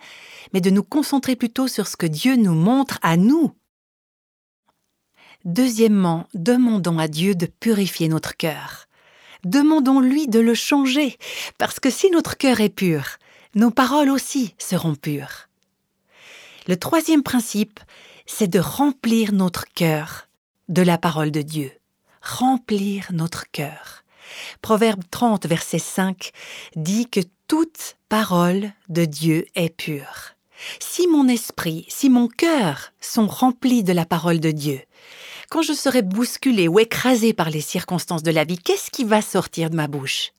mais 0.53 0.61
de 0.61 0.69
nous 0.69 0.83
concentrer 0.83 1.35
plutôt 1.35 1.67
sur 1.67 1.87
ce 1.87 1.97
que 1.97 2.05
Dieu 2.05 2.35
nous 2.35 2.53
montre 2.53 2.99
à 3.01 3.17
nous. 3.17 3.51
Deuxièmement, 5.45 6.27
demandons 6.33 6.99
à 6.99 7.07
Dieu 7.07 7.35
de 7.35 7.45
purifier 7.45 8.07
notre 8.07 8.35
cœur. 8.35 8.87
Demandons-lui 9.43 10.27
de 10.27 10.39
le 10.39 10.53
changer, 10.53 11.17
parce 11.57 11.79
que 11.79 11.89
si 11.89 12.09
notre 12.11 12.37
cœur 12.37 12.59
est 12.59 12.69
pur, 12.69 13.17
nos 13.55 13.71
paroles 13.71 14.09
aussi 14.09 14.53
seront 14.57 14.95
pures. 14.95 15.47
Le 16.67 16.77
troisième 16.77 17.23
principe, 17.23 17.79
c'est 18.25 18.49
de 18.49 18.59
remplir 18.59 19.31
notre 19.31 19.65
cœur 19.73 20.27
de 20.67 20.81
la 20.81 20.97
parole 20.97 21.31
de 21.31 21.41
Dieu. 21.41 21.71
Remplir 22.21 23.07
notre 23.13 23.49
cœur. 23.51 24.03
Proverbe 24.61 25.03
30, 25.09 25.45
verset 25.45 25.79
5 25.79 26.31
dit 26.75 27.09
que 27.09 27.21
toute 27.47 27.97
parole 28.09 28.71
de 28.89 29.05
Dieu 29.05 29.45
est 29.55 29.69
pure. 29.69 30.35
Si 30.79 31.07
mon 31.07 31.27
esprit, 31.27 31.85
si 31.87 32.09
mon 32.09 32.27
cœur 32.27 32.91
sont 32.99 33.27
remplis 33.27 33.83
de 33.83 33.93
la 33.93 34.05
parole 34.05 34.39
de 34.39 34.51
Dieu, 34.51 34.81
quand 35.49 35.61
je 35.61 35.73
serai 35.73 36.01
bousculé 36.01 36.67
ou 36.67 36.79
écrasé 36.79 37.33
par 37.33 37.49
les 37.49 37.61
circonstances 37.61 38.23
de 38.23 38.31
la 38.31 38.43
vie, 38.43 38.57
qu'est-ce 38.57 38.91
qui 38.91 39.03
va 39.03 39.21
sortir 39.21 39.69
de 39.69 39.75
ma 39.75 39.87
bouche? 39.87 40.31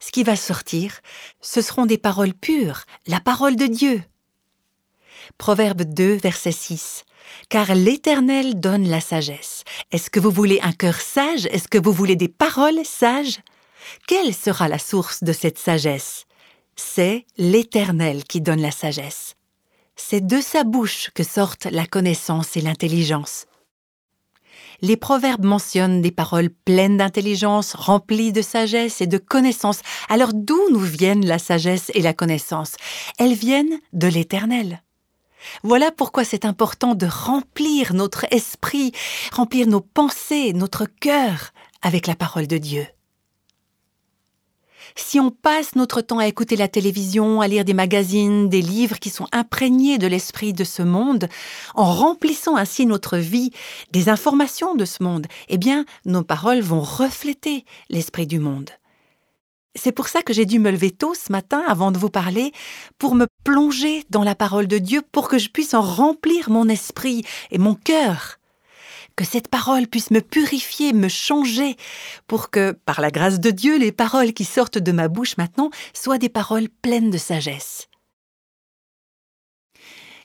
Ce 0.00 0.12
qui 0.12 0.22
va 0.22 0.36
sortir, 0.36 1.00
ce 1.40 1.60
seront 1.60 1.86
des 1.86 1.98
paroles 1.98 2.34
pures, 2.34 2.84
la 3.06 3.20
parole 3.20 3.56
de 3.56 3.66
Dieu. 3.66 4.02
Proverbe 5.36 5.82
2, 5.82 6.14
verset 6.14 6.52
6 6.52 7.04
car 7.48 7.74
l'Éternel 7.74 8.58
donne 8.60 8.88
la 8.88 9.00
sagesse. 9.00 9.64
Est-ce 9.90 10.10
que 10.10 10.20
vous 10.20 10.30
voulez 10.30 10.60
un 10.62 10.72
cœur 10.72 11.00
sage? 11.00 11.46
Est-ce 11.46 11.68
que 11.68 11.78
vous 11.78 11.92
voulez 11.92 12.16
des 12.16 12.28
paroles 12.28 12.84
sages? 12.84 13.40
Quelle 14.06 14.34
sera 14.34 14.68
la 14.68 14.78
source 14.78 15.22
de 15.24 15.32
cette 15.32 15.58
sagesse? 15.58 16.24
C'est 16.76 17.26
l'Éternel 17.36 18.24
qui 18.24 18.40
donne 18.40 18.60
la 18.60 18.70
sagesse. 18.70 19.34
C'est 19.96 20.24
de 20.24 20.40
sa 20.40 20.64
bouche 20.64 21.10
que 21.14 21.24
sortent 21.24 21.66
la 21.66 21.86
connaissance 21.86 22.56
et 22.56 22.60
l'intelligence. 22.60 23.46
Les 24.80 24.96
proverbes 24.96 25.44
mentionnent 25.44 26.02
des 26.02 26.12
paroles 26.12 26.50
pleines 26.50 26.98
d'intelligence, 26.98 27.74
remplies 27.74 28.32
de 28.32 28.42
sagesse 28.42 29.00
et 29.00 29.08
de 29.08 29.18
connaissance. 29.18 29.80
Alors 30.08 30.32
d'où 30.32 30.60
nous 30.70 30.78
viennent 30.78 31.26
la 31.26 31.40
sagesse 31.40 31.90
et 31.94 32.02
la 32.02 32.14
connaissance? 32.14 32.76
Elles 33.18 33.34
viennent 33.34 33.80
de 33.92 34.06
l'Éternel. 34.06 34.82
Voilà 35.62 35.90
pourquoi 35.90 36.24
c'est 36.24 36.44
important 36.44 36.94
de 36.94 37.06
remplir 37.06 37.94
notre 37.94 38.26
esprit, 38.32 38.92
remplir 39.32 39.66
nos 39.66 39.80
pensées, 39.80 40.52
notre 40.52 40.86
cœur 40.86 41.52
avec 41.82 42.06
la 42.06 42.14
parole 42.14 42.46
de 42.46 42.58
Dieu. 42.58 42.86
Si 44.96 45.20
on 45.20 45.30
passe 45.30 45.76
notre 45.76 46.00
temps 46.00 46.18
à 46.18 46.26
écouter 46.26 46.56
la 46.56 46.68
télévision, 46.68 47.40
à 47.40 47.48
lire 47.48 47.64
des 47.64 47.74
magazines, 47.74 48.48
des 48.48 48.62
livres 48.62 48.98
qui 48.98 49.10
sont 49.10 49.26
imprégnés 49.32 49.98
de 49.98 50.06
l'esprit 50.06 50.52
de 50.52 50.64
ce 50.64 50.82
monde, 50.82 51.28
en 51.74 51.92
remplissant 51.92 52.56
ainsi 52.56 52.86
notre 52.86 53.16
vie 53.16 53.52
des 53.92 54.08
informations 54.08 54.74
de 54.74 54.84
ce 54.84 55.02
monde, 55.02 55.26
eh 55.48 55.58
bien, 55.58 55.84
nos 56.04 56.24
paroles 56.24 56.60
vont 56.60 56.80
refléter 56.80 57.64
l'esprit 57.90 58.26
du 58.26 58.38
monde. 58.38 58.70
C'est 59.74 59.92
pour 59.92 60.08
ça 60.08 60.22
que 60.22 60.32
j'ai 60.32 60.46
dû 60.46 60.58
me 60.58 60.70
lever 60.70 60.90
tôt 60.90 61.14
ce 61.14 61.30
matin 61.30 61.62
avant 61.66 61.92
de 61.92 61.98
vous 61.98 62.10
parler, 62.10 62.52
pour 62.98 63.14
me 63.14 63.26
plonger 63.44 64.04
dans 64.10 64.24
la 64.24 64.34
parole 64.34 64.66
de 64.66 64.78
Dieu, 64.78 65.02
pour 65.12 65.28
que 65.28 65.38
je 65.38 65.50
puisse 65.50 65.74
en 65.74 65.82
remplir 65.82 66.50
mon 66.50 66.68
esprit 66.68 67.24
et 67.50 67.58
mon 67.58 67.74
cœur. 67.74 68.38
Que 69.14 69.24
cette 69.24 69.48
parole 69.48 69.86
puisse 69.88 70.10
me 70.10 70.20
purifier, 70.20 70.92
me 70.92 71.08
changer, 71.08 71.76
pour 72.26 72.50
que, 72.50 72.72
par 72.72 73.00
la 73.00 73.10
grâce 73.10 73.40
de 73.40 73.50
Dieu, 73.50 73.78
les 73.78 73.92
paroles 73.92 74.32
qui 74.32 74.44
sortent 74.44 74.78
de 74.78 74.92
ma 74.92 75.08
bouche 75.08 75.36
maintenant 75.36 75.70
soient 75.92 76.18
des 76.18 76.28
paroles 76.28 76.68
pleines 76.68 77.10
de 77.10 77.18
sagesse. 77.18 77.88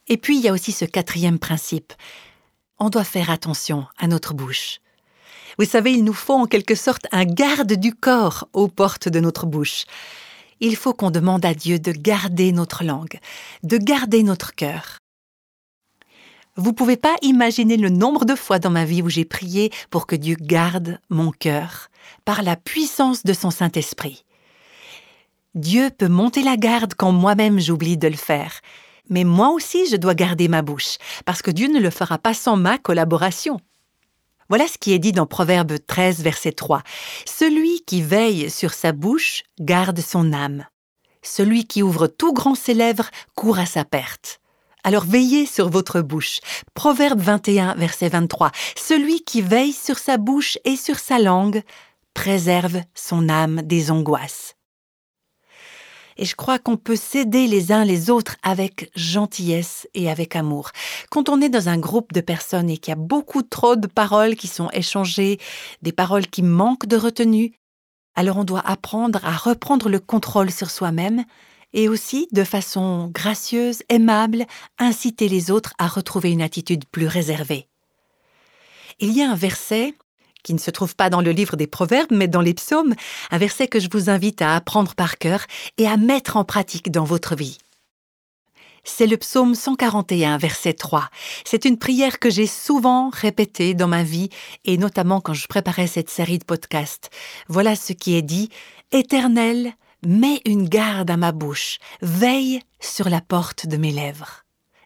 Et 0.07 0.17
puis 0.17 0.37
il 0.37 0.43
y 0.43 0.47
a 0.49 0.53
aussi 0.53 0.71
ce 0.71 0.85
quatrième 0.85 1.39
principe. 1.39 1.93
On 2.77 2.89
doit 2.89 3.03
faire 3.03 3.29
attention 3.29 3.85
à 3.97 4.07
notre 4.07 4.33
bouche. 4.33 4.79
Vous 5.57 5.65
savez, 5.65 5.91
il 5.91 6.03
nous 6.03 6.13
faut 6.13 6.33
en 6.33 6.45
quelque 6.45 6.75
sorte 6.75 7.07
un 7.11 7.25
garde 7.25 7.73
du 7.73 7.93
corps 7.93 8.47
aux 8.53 8.67
portes 8.67 9.07
de 9.07 9.19
notre 9.19 9.45
bouche. 9.45 9.85
Il 10.59 10.75
faut 10.75 10.93
qu'on 10.93 11.11
demande 11.11 11.45
à 11.45 11.53
Dieu 11.53 11.79
de 11.79 11.91
garder 11.91 12.51
notre 12.51 12.83
langue, 12.83 13.19
de 13.63 13.77
garder 13.77 14.23
notre 14.23 14.55
cœur. 14.55 14.99
Vous 16.55 16.69
ne 16.69 16.75
pouvez 16.75 16.97
pas 16.97 17.15
imaginer 17.21 17.77
le 17.77 17.89
nombre 17.89 18.25
de 18.25 18.35
fois 18.35 18.59
dans 18.59 18.69
ma 18.69 18.85
vie 18.85 19.01
où 19.01 19.09
j'ai 19.09 19.25
prié 19.25 19.71
pour 19.89 20.05
que 20.05 20.15
Dieu 20.15 20.35
garde 20.39 20.99
mon 21.09 21.31
cœur 21.31 21.89
par 22.25 22.43
la 22.43 22.55
puissance 22.55 23.23
de 23.23 23.33
son 23.33 23.49
Saint-Esprit. 23.49 24.23
Dieu 25.55 25.89
peut 25.95 26.07
monter 26.07 26.43
la 26.43 26.57
garde 26.57 26.93
quand 26.95 27.11
moi-même 27.11 27.59
j'oublie 27.59 27.97
de 27.97 28.07
le 28.07 28.17
faire. 28.17 28.61
Mais 29.09 29.23
moi 29.23 29.49
aussi, 29.49 29.87
je 29.87 29.97
dois 29.97 30.15
garder 30.15 30.47
ma 30.47 30.61
bouche, 30.61 30.97
parce 31.25 31.41
que 31.41 31.51
Dieu 31.51 31.67
ne 31.67 31.79
le 31.79 31.89
fera 31.89 32.17
pas 32.17 32.33
sans 32.33 32.55
ma 32.55 32.77
collaboration. 32.77 33.59
Voilà 34.55 34.67
ce 34.67 34.77
qui 34.77 34.93
est 34.93 34.99
dit 34.99 35.13
dans 35.13 35.25
Proverbe 35.25 35.77
13, 35.87 36.21
verset 36.21 36.51
3. 36.51 36.83
Celui 37.25 37.81
qui 37.87 38.03
veille 38.03 38.51
sur 38.51 38.75
sa 38.75 38.91
bouche 38.91 39.41
garde 39.59 39.99
son 39.99 40.31
âme. 40.31 40.67
Celui 41.23 41.65
qui 41.65 41.81
ouvre 41.81 42.05
tout 42.05 42.33
grand 42.33 42.53
ses 42.53 42.75
lèvres 42.75 43.09
court 43.33 43.57
à 43.57 43.65
sa 43.65 43.83
perte. 43.83 44.39
Alors 44.83 45.05
veillez 45.05 45.47
sur 45.47 45.69
votre 45.69 46.01
bouche. 46.01 46.39
Proverbe 46.75 47.19
21, 47.19 47.73
verset 47.73 48.09
23. 48.09 48.51
Celui 48.75 49.23
qui 49.23 49.41
veille 49.41 49.73
sur 49.73 49.97
sa 49.97 50.17
bouche 50.17 50.59
et 50.65 50.75
sur 50.75 50.99
sa 50.99 51.17
langue 51.17 51.63
préserve 52.13 52.79
son 52.93 53.29
âme 53.29 53.63
des 53.63 53.89
angoisses. 53.89 54.53
Et 56.17 56.25
je 56.25 56.35
crois 56.35 56.59
qu'on 56.59 56.77
peut 56.77 56.95
s'aider 56.95 57.47
les 57.47 57.71
uns 57.71 57.85
les 57.85 58.09
autres 58.09 58.35
avec 58.43 58.91
gentillesse 58.95 59.87
et 59.93 60.09
avec 60.09 60.35
amour. 60.35 60.71
Quand 61.09 61.29
on 61.29 61.41
est 61.41 61.49
dans 61.49 61.69
un 61.69 61.77
groupe 61.77 62.13
de 62.13 62.21
personnes 62.21 62.69
et 62.69 62.77
qu'il 62.77 62.91
y 62.91 62.93
a 62.93 62.99
beaucoup 62.99 63.41
trop 63.41 63.75
de 63.75 63.87
paroles 63.87 64.35
qui 64.35 64.47
sont 64.47 64.69
échangées, 64.71 65.39
des 65.81 65.91
paroles 65.91 66.27
qui 66.27 66.43
manquent 66.43 66.85
de 66.85 66.97
retenue, 66.97 67.53
alors 68.15 68.37
on 68.37 68.43
doit 68.43 68.65
apprendre 68.65 69.19
à 69.23 69.31
reprendre 69.31 69.89
le 69.89 69.99
contrôle 69.99 70.51
sur 70.51 70.69
soi-même 70.69 71.23
et 71.73 71.89
aussi, 71.89 72.27
de 72.31 72.43
façon 72.43 73.09
gracieuse, 73.11 73.81
aimable, 73.89 74.45
inciter 74.77 75.27
les 75.27 75.49
autres 75.49 75.73
à 75.79 75.87
retrouver 75.87 76.31
une 76.31 76.41
attitude 76.41 76.85
plus 76.85 77.07
réservée. 77.07 77.67
Il 78.99 79.11
y 79.11 79.23
a 79.23 79.31
un 79.31 79.35
verset 79.35 79.95
qui 80.43 80.53
ne 80.53 80.59
se 80.59 80.71
trouve 80.71 80.95
pas 80.95 81.09
dans 81.09 81.21
le 81.21 81.31
livre 81.31 81.55
des 81.55 81.67
Proverbes, 81.67 82.11
mais 82.11 82.27
dans 82.27 82.41
les 82.41 82.53
psaumes, 82.53 82.93
un 83.31 83.37
verset 83.37 83.67
que 83.67 83.79
je 83.79 83.89
vous 83.91 84.09
invite 84.09 84.41
à 84.41 84.55
apprendre 84.55 84.93
par 84.93 85.17
cœur 85.17 85.45
et 85.77 85.87
à 85.87 85.97
mettre 85.97 86.37
en 86.37 86.43
pratique 86.43 86.91
dans 86.91 87.05
votre 87.05 87.35
vie. 87.35 87.57
C'est 88.85 89.07
le 89.07 89.15
psaume 89.15 89.55
141, 89.55 90.37
verset 90.37 90.73
3. 90.73 91.09
C'est 91.45 91.63
une 91.63 91.77
prière 91.77 92.19
que 92.19 92.29
j'ai 92.29 92.47
souvent 92.47 93.09
répétée 93.09 93.73
dans 93.73 93.87
ma 93.87 94.03
vie, 94.03 94.29
et 94.65 94.77
notamment 94.77 95.21
quand 95.21 95.33
je 95.33 95.47
préparais 95.47 95.87
cette 95.87 96.09
série 96.09 96.37
de 96.37 96.43
podcasts. 96.43 97.09
Voilà 97.47 97.77
ce 97.77 97.93
qui 97.93 98.15
est 98.15 98.21
dit. 98.21 98.49
Éternel, 98.91 99.73
mets 100.05 100.41
une 100.45 100.67
garde 100.67 101.09
à 101.09 101.17
ma 101.17 101.31
bouche, 101.31 101.77
veille 102.01 102.59
sur 102.81 103.09
la 103.09 103.21
porte 103.21 103.67
de 103.67 103.77
mes 103.77 103.91
lèvres. 103.91 104.42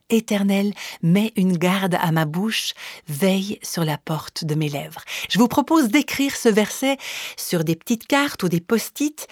Éternel, 0.10 0.74
mets 1.02 1.34
une 1.36 1.58
garde 1.58 1.96
à 1.96 2.12
ma 2.12 2.26
bouche, 2.26 2.74
veille 3.08 3.60
sur 3.62 3.84
la 3.84 3.98
porte 3.98 4.46
de 4.46 4.56
mes 4.56 4.70
lèvres. 4.70 5.02
Je 5.30 5.38
vous 5.38 5.48
propose 5.48 5.90
d'écrire 5.90 6.36
ce 6.36 6.50
verset 6.50 6.98
sur 7.36 7.64
des 7.64 7.76
petites 7.76 8.08
cartes 8.08 8.44
ou 8.44 8.50
des 8.50 8.62
post-it, 8.62 9.28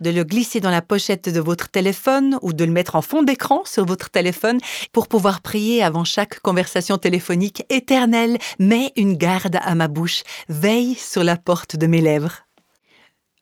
de 0.00 0.10
le 0.10 0.24
glisser 0.24 0.60
dans 0.60 0.70
la 0.70 0.82
pochette 0.82 1.28
de 1.28 1.40
votre 1.40 1.68
téléphone 1.68 2.38
ou 2.42 2.52
de 2.52 2.64
le 2.64 2.72
mettre 2.72 2.96
en 2.96 3.02
fond 3.02 3.22
d'écran 3.22 3.62
sur 3.64 3.84
votre 3.84 4.10
téléphone 4.10 4.60
pour 4.92 5.08
pouvoir 5.08 5.40
prier 5.40 5.82
avant 5.82 6.04
chaque 6.04 6.40
conversation 6.40 6.98
téléphonique. 6.98 7.64
Éternel, 7.68 8.38
mets 8.58 8.92
une 8.96 9.16
garde 9.16 9.58
à 9.62 9.74
ma 9.74 9.88
bouche, 9.88 10.22
veille 10.48 10.94
sur 10.94 11.24
la 11.24 11.36
porte 11.36 11.76
de 11.76 11.86
mes 11.86 12.00
lèvres. 12.00 12.44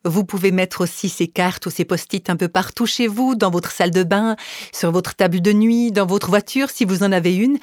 Vous 0.05 0.25
pouvez 0.25 0.53
mettre 0.53 0.83
aussi 0.83 1.09
ces 1.09 1.27
cartes 1.27 1.67
ou 1.67 1.71
ces 1.71 1.85
post-it 1.85 2.31
un 2.31 2.37
peu 2.37 2.49
partout 2.49 2.87
chez 2.87 3.09
vous, 3.09 3.35
dans 3.35 3.51
votre 3.51 3.73
salle 3.73 3.91
de 3.91 4.05
bain, 4.05 4.37
sur 4.73 4.93
votre 4.93 5.15
table 5.17 5.41
de 5.41 5.53
nuit, 5.53 5.91
dans 5.91 6.07
votre 6.07 6.29
voiture 6.29 6.71
si 6.71 6.85
vous 6.85 7.03
en 7.03 7.11
avez 7.11 7.35
une. 7.35 7.59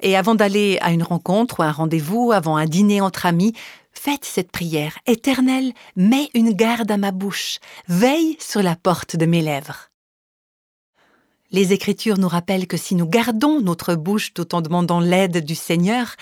Et 0.00 0.16
avant 0.16 0.34
d'aller 0.34 0.78
à 0.80 0.92
une 0.92 1.02
rencontre 1.02 1.60
ou 1.60 1.62
un 1.62 1.72
rendez-vous, 1.72 2.32
avant 2.32 2.56
un 2.56 2.66
dîner 2.66 3.00
entre 3.00 3.26
amis, 3.26 3.54
faites 3.92 4.24
cette 4.24 4.52
prière. 4.52 4.96
Éternel, 5.06 5.72
mets 5.96 6.30
une 6.32 6.52
garde 6.52 6.90
à 6.90 6.96
ma 6.96 7.10
bouche, 7.10 7.58
veille 7.88 8.36
sur 8.38 8.62
la 8.62 8.76
porte 8.76 9.16
de 9.16 9.26
mes 9.26 9.42
lèvres. 9.42 9.88
Les 11.52 11.72
Écritures 11.72 12.18
nous 12.18 12.28
rappellent 12.28 12.68
que 12.68 12.76
si 12.76 12.94
nous 12.94 13.08
gardons 13.08 13.60
notre 13.60 13.96
bouche 13.96 14.32
tout 14.32 14.54
en 14.54 14.60
demandant 14.60 15.00
l'aide 15.00 15.44
du 15.44 15.56
Seigneur, 15.56 16.14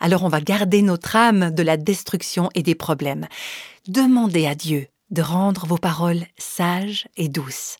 alors 0.00 0.24
on 0.24 0.28
va 0.28 0.40
garder 0.40 0.82
notre 0.82 1.14
âme 1.14 1.52
de 1.52 1.62
la 1.62 1.76
destruction 1.76 2.50
et 2.56 2.64
des 2.64 2.74
problèmes. 2.74 3.28
Demandez 3.86 4.46
à 4.48 4.56
Dieu 4.56 4.88
de 5.12 5.22
rendre 5.22 5.66
vos 5.66 5.78
paroles 5.78 6.24
sages 6.36 7.06
et 7.16 7.28
douces. 7.28 7.76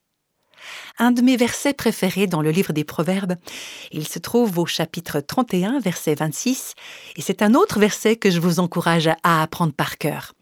Un 0.98 1.10
de 1.10 1.22
mes 1.22 1.36
versets 1.36 1.72
préférés 1.72 2.26
dans 2.26 2.42
le 2.42 2.50
livre 2.50 2.72
des 2.72 2.84
Proverbes, 2.84 3.34
il 3.90 4.06
se 4.06 4.18
trouve 4.18 4.58
au 4.58 4.66
chapitre 4.66 5.20
31, 5.20 5.80
verset 5.80 6.14
26, 6.14 6.74
et 7.16 7.22
c'est 7.22 7.42
un 7.42 7.54
autre 7.54 7.80
verset 7.80 8.16
que 8.16 8.30
je 8.30 8.40
vous 8.40 8.60
encourage 8.60 9.08
à 9.22 9.42
apprendre 9.42 9.72
par 9.72 9.98
cœur. 9.98 10.34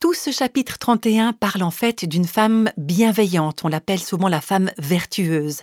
Tout 0.00 0.14
ce 0.14 0.32
chapitre 0.32 0.78
31 0.78 1.32
parle 1.32 1.62
en 1.62 1.70
fait 1.70 2.04
d'une 2.04 2.26
femme 2.26 2.72
bienveillante, 2.76 3.60
on 3.62 3.68
l'appelle 3.68 4.00
souvent 4.00 4.26
la 4.26 4.40
femme 4.40 4.72
vertueuse. 4.78 5.60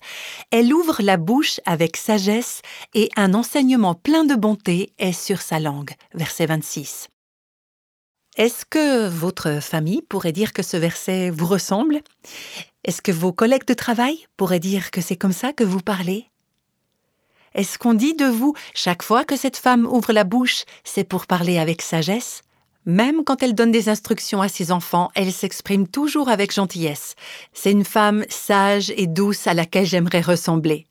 Elle 0.49 0.73
ouvre 0.73 1.01
la 1.01 1.17
bouche 1.17 1.59
avec 1.65 1.97
sagesse 1.97 2.61
et 2.93 3.09
un 3.17 3.33
enseignement 3.33 3.95
plein 3.95 4.23
de 4.23 4.35
bonté 4.35 4.93
est 4.97 5.11
sur 5.11 5.41
sa 5.41 5.59
langue. 5.59 5.91
Verset 6.13 6.45
26. 6.45 7.09
Est-ce 8.39 8.63
que 8.63 9.09
votre 9.09 9.59
famille 9.59 10.01
pourrait 10.01 10.31
dire 10.31 10.53
que 10.53 10.63
ce 10.63 10.77
verset 10.77 11.29
vous 11.29 11.45
ressemble? 11.45 11.99
Est-ce 12.85 13.01
que 13.01 13.11
vos 13.11 13.33
collègues 13.33 13.67
de 13.67 13.73
travail 13.73 14.27
pourraient 14.37 14.61
dire 14.61 14.91
que 14.91 15.01
c'est 15.01 15.17
comme 15.17 15.33
ça 15.33 15.51
que 15.51 15.65
vous 15.65 15.81
parlez? 15.81 16.25
Est-ce 17.53 17.77
qu'on 17.77 17.93
dit 17.93 18.13
de 18.13 18.27
vous, 18.27 18.53
chaque 18.73 19.03
fois 19.03 19.25
que 19.25 19.35
cette 19.35 19.57
femme 19.57 19.85
ouvre 19.85 20.13
la 20.13 20.23
bouche, 20.23 20.63
c'est 20.85 21.03
pour 21.03 21.27
parler 21.27 21.57
avec 21.57 21.81
sagesse? 21.81 22.43
Même 22.85 23.25
quand 23.25 23.43
elle 23.43 23.55
donne 23.55 23.73
des 23.73 23.89
instructions 23.89 24.41
à 24.41 24.47
ses 24.47 24.71
enfants, 24.71 25.11
elle 25.15 25.33
s'exprime 25.33 25.85
toujours 25.85 26.29
avec 26.29 26.53
gentillesse. 26.53 27.15
C'est 27.51 27.73
une 27.73 27.83
femme 27.83 28.23
sage 28.29 28.89
et 28.95 29.07
douce 29.07 29.47
à 29.47 29.53
laquelle 29.53 29.85
j'aimerais 29.85 30.21
ressembler. 30.21 30.87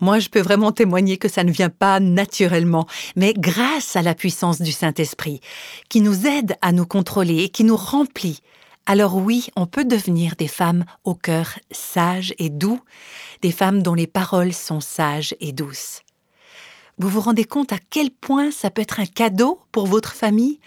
Moi, 0.00 0.20
je 0.20 0.28
peux 0.28 0.40
vraiment 0.40 0.70
témoigner 0.70 1.18
que 1.18 1.28
ça 1.28 1.42
ne 1.42 1.50
vient 1.50 1.70
pas 1.70 1.98
naturellement, 1.98 2.86
mais 3.16 3.34
grâce 3.36 3.96
à 3.96 4.02
la 4.02 4.14
puissance 4.14 4.60
du 4.60 4.70
Saint-Esprit, 4.70 5.40
qui 5.88 6.00
nous 6.00 6.26
aide 6.26 6.56
à 6.62 6.72
nous 6.72 6.86
contrôler 6.86 7.42
et 7.44 7.48
qui 7.48 7.64
nous 7.64 7.76
remplit. 7.76 8.40
Alors 8.86 9.16
oui, 9.16 9.48
on 9.56 9.66
peut 9.66 9.84
devenir 9.84 10.36
des 10.36 10.48
femmes 10.48 10.84
au 11.04 11.14
cœur 11.14 11.58
sage 11.70 12.32
et 12.38 12.48
doux, 12.48 12.80
des 13.42 13.52
femmes 13.52 13.82
dont 13.82 13.94
les 13.94 14.06
paroles 14.06 14.54
sont 14.54 14.80
sages 14.80 15.34
et 15.40 15.52
douces. 15.52 16.00
Vous 17.00 17.08
vous 17.08 17.20
rendez 17.20 17.44
compte 17.44 17.72
à 17.72 17.78
quel 17.90 18.10
point 18.10 18.50
ça 18.50 18.70
peut 18.70 18.82
être 18.82 18.98
un 18.98 19.06
cadeau 19.06 19.60
pour 19.72 19.86
votre 19.86 20.14
famille? 20.14 20.58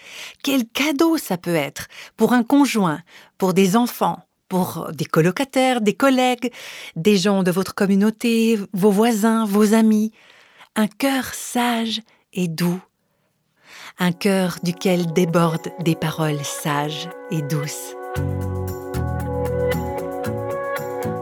Quel 0.44 0.66
cadeau 0.66 1.18
ça 1.18 1.38
peut 1.38 1.56
être 1.56 1.88
pour 2.16 2.34
un 2.34 2.44
conjoint, 2.44 3.02
pour 3.38 3.54
des 3.54 3.76
enfants, 3.76 4.20
pour 4.52 4.90
des 4.92 5.06
colocataires, 5.06 5.80
des 5.80 5.94
collègues, 5.94 6.52
des 6.98 7.16
gens 7.16 7.42
de 7.42 7.52
votre 7.52 7.74
communauté, 7.74 8.60
vos 8.74 8.92
voisins, 8.92 9.46
vos 9.46 9.74
amis. 9.74 10.12
Un 10.76 10.88
cœur 10.88 11.24
sage 11.34 12.02
et 12.34 12.50
doux. 12.50 12.82
Un 13.98 14.12
cœur 14.12 14.58
duquel 14.62 15.14
débordent 15.14 15.72
des 15.80 15.96
paroles 15.96 16.44
sages 16.44 17.08
et 17.32 17.42
douces. 17.44 17.96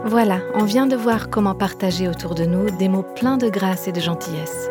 Voilà, 0.06 0.40
on 0.54 0.64
vient 0.64 0.88
de 0.88 0.96
voir 0.96 1.30
comment 1.30 1.54
partager 1.54 2.08
autour 2.08 2.34
de 2.34 2.44
nous 2.44 2.76
des 2.78 2.88
mots 2.88 3.06
pleins 3.14 3.36
de 3.36 3.48
grâce 3.48 3.86
et 3.86 3.92
de 3.92 4.00
gentillesse. 4.00 4.68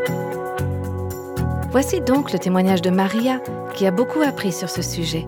Voici 1.71 2.01
donc 2.01 2.33
le 2.33 2.39
témoignage 2.39 2.81
de 2.81 2.89
Maria 2.89 3.39
qui 3.73 3.87
a 3.87 3.91
beaucoup 3.91 4.21
appris 4.21 4.51
sur 4.51 4.69
ce 4.69 4.81
sujet. 4.81 5.25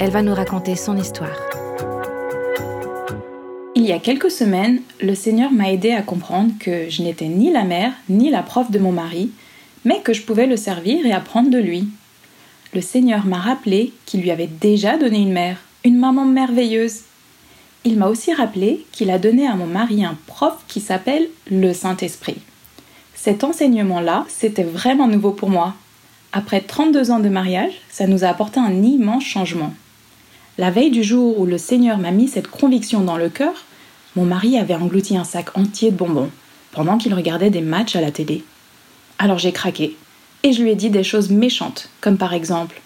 Elle 0.00 0.10
va 0.10 0.22
nous 0.22 0.34
raconter 0.34 0.74
son 0.74 0.96
histoire. 0.96 1.38
Il 3.76 3.84
y 3.84 3.92
a 3.92 3.98
quelques 3.98 4.30
semaines, 4.30 4.82
le 5.00 5.16
Seigneur 5.16 5.50
m'a 5.50 5.72
aidé 5.72 5.90
à 5.90 6.02
comprendre 6.02 6.52
que 6.60 6.88
je 6.88 7.02
n'étais 7.02 7.26
ni 7.26 7.50
la 7.50 7.64
mère 7.64 7.92
ni 8.08 8.30
la 8.30 8.42
prof 8.42 8.70
de 8.70 8.78
mon 8.78 8.92
mari, 8.92 9.32
mais 9.84 10.00
que 10.00 10.12
je 10.12 10.22
pouvais 10.22 10.46
le 10.46 10.56
servir 10.56 11.04
et 11.04 11.12
apprendre 11.12 11.50
de 11.50 11.58
lui. 11.58 11.88
Le 12.72 12.80
Seigneur 12.80 13.26
m'a 13.26 13.40
rappelé 13.40 13.92
qu'il 14.06 14.22
lui 14.22 14.30
avait 14.30 14.46
déjà 14.46 14.96
donné 14.96 15.18
une 15.18 15.32
mère, 15.32 15.58
une 15.84 15.98
maman 15.98 16.24
merveilleuse. 16.24 17.00
Il 17.84 17.98
m'a 17.98 18.06
aussi 18.06 18.32
rappelé 18.32 18.86
qu'il 18.92 19.10
a 19.10 19.18
donné 19.18 19.44
à 19.48 19.56
mon 19.56 19.66
mari 19.66 20.04
un 20.04 20.16
prof 20.28 20.54
qui 20.68 20.80
s'appelle 20.80 21.28
le 21.50 21.72
Saint-Esprit. 21.72 22.36
Cet 23.16 23.42
enseignement-là, 23.42 24.24
c'était 24.28 24.62
vraiment 24.62 25.08
nouveau 25.08 25.32
pour 25.32 25.50
moi. 25.50 25.74
Après 26.32 26.60
32 26.60 27.10
ans 27.10 27.20
de 27.20 27.28
mariage, 27.28 27.72
ça 27.90 28.06
nous 28.06 28.22
a 28.22 28.28
apporté 28.28 28.60
un 28.60 28.82
immense 28.84 29.24
changement. 29.24 29.74
La 30.56 30.70
veille 30.70 30.92
du 30.92 31.02
jour 31.02 31.40
où 31.40 31.46
le 31.46 31.58
Seigneur 31.58 31.98
m'a 31.98 32.12
mis 32.12 32.28
cette 32.28 32.46
conviction 32.46 33.00
dans 33.00 33.16
le 33.16 33.28
cœur, 33.28 33.64
mon 34.14 34.24
mari 34.24 34.56
avait 34.56 34.76
englouti 34.76 35.16
un 35.16 35.24
sac 35.24 35.58
entier 35.58 35.90
de 35.90 35.96
bonbons 35.96 36.30
pendant 36.70 36.96
qu'il 36.96 37.12
regardait 37.12 37.50
des 37.50 37.60
matchs 37.60 37.96
à 37.96 38.00
la 38.00 38.12
télé. 38.12 38.44
Alors 39.18 39.38
j'ai 39.38 39.50
craqué 39.50 39.96
et 40.44 40.52
je 40.52 40.62
lui 40.62 40.70
ai 40.70 40.76
dit 40.76 40.90
des 40.90 41.02
choses 41.02 41.30
méchantes, 41.30 41.88
comme 42.00 42.18
par 42.18 42.34
exemple 42.34 42.80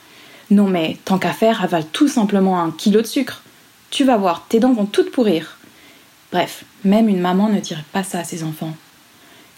Non 0.51 0.67
mais 0.67 0.97
tant 1.05 1.19
qu'à 1.19 1.33
faire, 1.33 1.63
avale 1.63 1.85
tout 1.93 2.09
simplement 2.09 2.63
un 2.63 2.71
kilo 2.71 3.03
de 3.03 3.07
sucre. 3.07 3.43
Tu 3.91 4.03
vas 4.05 4.17
voir, 4.17 4.47
tes 4.49 4.61
dents 4.61 4.73
vont 4.73 4.87
toutes 4.87 5.11
pourrir. 5.11 5.59
Bref, 6.33 6.65
même 6.85 7.11
une 7.11 7.21
maman 7.21 7.51
ne 7.51 7.61
dirait 7.61 7.85
pas 7.93 8.03
ça 8.03 8.21
à 8.21 8.25
ses 8.25 8.45
enfants. 8.45 8.75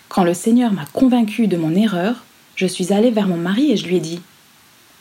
Quand 0.09 0.25
le 0.25 0.35
Seigneur 0.35 0.73
m'a 0.73 0.87
convaincu 0.93 1.47
de 1.47 1.57
mon 1.57 1.77
erreur, 1.77 2.25
je 2.57 2.67
suis 2.67 2.93
allée 2.93 3.13
vers 3.13 3.29
mon 3.29 3.37
mari 3.37 3.71
et 3.71 3.77
je 3.77 3.87
lui 3.87 3.97
ai 3.97 4.01
dit 4.01 4.21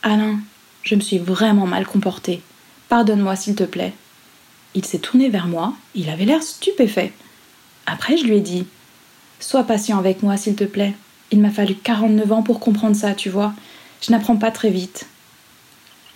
Alain, 0.04 0.38
je 0.84 0.94
me 0.94 1.00
suis 1.00 1.18
vraiment 1.18 1.66
mal 1.66 1.86
comportée. 1.86 2.40
Pardonne-moi, 2.90 3.36
s'il 3.36 3.54
te 3.54 3.62
plaît. 3.62 3.92
Il 4.74 4.84
s'est 4.84 4.98
tourné 4.98 5.28
vers 5.28 5.46
moi, 5.46 5.74
il 5.94 6.10
avait 6.10 6.24
l'air 6.24 6.42
stupéfait. 6.42 7.12
Après, 7.86 8.16
je 8.16 8.24
lui 8.24 8.38
ai 8.38 8.40
dit 8.40 8.66
Sois 9.38 9.62
patient 9.62 9.96
avec 9.96 10.24
moi, 10.24 10.36
s'il 10.36 10.56
te 10.56 10.64
plaît. 10.64 10.94
Il 11.30 11.40
m'a 11.40 11.50
fallu 11.50 11.76
49 11.76 12.32
ans 12.32 12.42
pour 12.42 12.58
comprendre 12.58 12.96
ça, 12.96 13.14
tu 13.14 13.30
vois. 13.30 13.54
Je 14.02 14.10
n'apprends 14.10 14.36
pas 14.36 14.50
très 14.50 14.70
vite. 14.70 15.06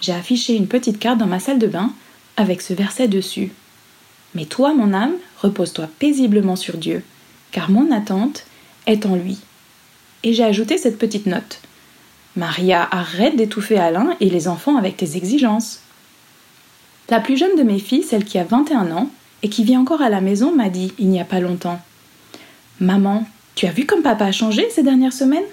J'ai 0.01 0.15
affiché 0.15 0.57
une 0.57 0.67
petite 0.67 0.99
carte 0.99 1.19
dans 1.19 1.29
ma 1.29 1.39
salle 1.39 1.61
de 1.61 1.69
bain 1.69 1.93
avec 2.37 2.61
ce 2.61 2.75
verset 2.75 3.07
dessus. 3.07 3.53
Mais 4.35 4.45
toi, 4.45 4.75
mon 4.75 4.93
âme, 4.93 5.15
repose-toi 5.39 5.89
paisiblement 6.01 6.57
sur 6.57 6.77
Dieu, 6.77 7.05
car 7.53 7.71
mon 7.71 7.93
attente 7.93 8.47
est 8.89 9.07
en 9.07 9.15
lui. 9.15 9.39
Et 10.25 10.33
j'ai 10.33 10.43
ajouté 10.43 10.77
cette 10.77 10.99
petite 10.99 11.27
note. 11.27 11.61
Maria, 12.35 12.89
arrête 12.91 13.37
d'étouffer 13.37 13.79
Alain 13.79 14.17
et 14.19 14.29
les 14.29 14.49
enfants 14.49 14.77
avec 14.77 14.97
tes 14.97 15.17
exigences. 15.17 15.84
La 17.11 17.21
plus 17.21 17.37
jeune 17.37 17.57
de 17.57 17.63
mes 17.63 17.79
filles, 17.79 18.03
celle 18.03 18.25
qui 18.25 18.39
a 18.39 18.45
21 18.45 18.91
ans 18.91 19.11
et 19.43 19.49
qui 19.49 19.65
vit 19.65 19.77
encore 19.77 20.01
à 20.01 20.09
la 20.09 20.21
maison, 20.21 20.55
m'a 20.55 20.71
dit 20.71 20.93
il 20.99 21.09
n'y 21.09 21.21
a 21.21 21.25
pas 21.25 21.41
longtemps 21.41 21.81
Maman, 22.81 23.27
tu 23.55 23.67
as 23.67 23.73
vu 23.73 23.87
comme 23.87 24.03
papa 24.03 24.25
a 24.25 24.33
changé 24.33 24.69
ces 24.71 24.83
dernières 24.83 25.13
semaines? 25.13 25.45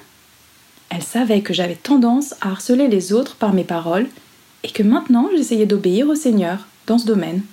Elle 0.89 1.03
savait 1.03 1.41
que 1.41 1.53
j'avais 1.53 1.75
tendance 1.75 2.33
à 2.41 2.49
harceler 2.51 2.87
les 2.87 3.13
autres 3.13 3.35
par 3.35 3.53
mes 3.53 3.63
paroles 3.63 4.07
et 4.63 4.69
que 4.69 4.83
maintenant 4.83 5.29
j'essayais 5.35 5.65
d'obéir 5.65 6.07
au 6.07 6.15
Seigneur 6.15 6.67
dans 6.87 6.97
ce 6.97 7.05
domaine. 7.05 7.43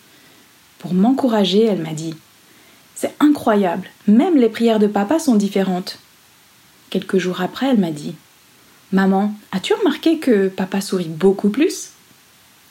Pour 0.79 0.95
m'encourager, 0.95 1.65
elle 1.65 1.83
m'a 1.83 1.93
dit 1.93 2.15
C'est 2.95 3.15
incroyable, 3.21 3.89
même 4.07 4.37
les 4.37 4.49
prières 4.49 4.79
de 4.79 4.87
papa 4.87 5.19
sont 5.19 5.35
différentes. 5.35 5.99
Quelques 6.91 7.19
jours 7.19 7.41
après, 7.41 7.67
elle 7.67 7.79
m'a 7.79 7.91
dit 7.91 8.15
Maman, 8.93 9.35
as-tu 9.53 9.75
remarqué 9.75 10.19
que 10.19 10.49
papa 10.49 10.81
sourit 10.81 11.09
beaucoup 11.09 11.51
plus 11.51 11.91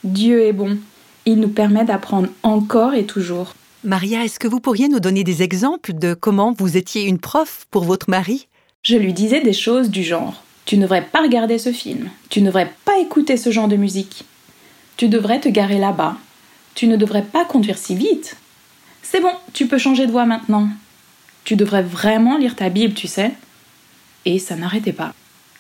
Dieu 0.04 0.42
est 0.42 0.54
bon, 0.54 0.78
il 1.28 1.42
nous 1.42 1.50
permet 1.50 1.84
d'apprendre 1.84 2.30
encore 2.42 2.94
et 2.94 3.06
toujours. 3.06 3.54
Maria, 3.84 4.24
est-ce 4.24 4.40
que 4.40 4.48
vous 4.48 4.62
pourriez 4.62 4.88
nous 4.88 5.02
donner 5.02 5.26
des 5.26 5.44
exemples 5.44 5.92
de 5.92 6.14
comment 6.14 6.54
vous 6.58 6.78
étiez 6.78 7.04
une 7.04 7.20
prof 7.20 7.68
pour 7.70 7.84
votre 7.84 8.10
mari? 8.10 8.48
Je 8.82 8.96
lui 8.96 9.12
disais 9.12 9.42
des 9.42 9.52
choses 9.52 9.90
du 9.90 10.04
genre 10.04 10.42
Tu 10.66 10.78
ne 10.78 10.84
devrais 10.84 11.04
pas 11.04 11.22
regarder 11.22 11.58
ce 11.58 11.74
film, 11.74 12.10
tu 12.30 12.40
ne 12.40 12.46
devrais 12.46 12.74
pas 12.86 12.98
écouter 13.00 13.36
ce 13.36 13.52
genre 13.52 13.68
de 13.68 13.76
musique, 13.76 14.24
tu 14.96 15.10
devrais 15.10 15.42
te 15.42 15.50
garer 15.50 15.78
là-bas, 15.78 16.16
tu 16.76 16.88
ne 16.88 16.96
devrais 16.96 17.24
pas 17.24 17.44
conduire 17.44 17.78
si 17.78 17.94
vite. 17.94 18.38
C'est 19.04 19.20
bon, 19.20 19.34
tu 19.52 19.68
peux 19.68 19.78
changer 19.78 20.08
de 20.08 20.12
voie 20.12 20.26
maintenant. 20.26 20.70
Tu 21.44 21.58
devrais 21.58 21.84
vraiment 21.84 22.38
lire 22.38 22.56
ta 22.56 22.70
Bible, 22.70 22.94
tu 22.94 23.08
sais. 23.08 23.34
Et 24.24 24.40
ça 24.40 24.56
n'arrêtait 24.56 24.94
pas. 24.94 25.14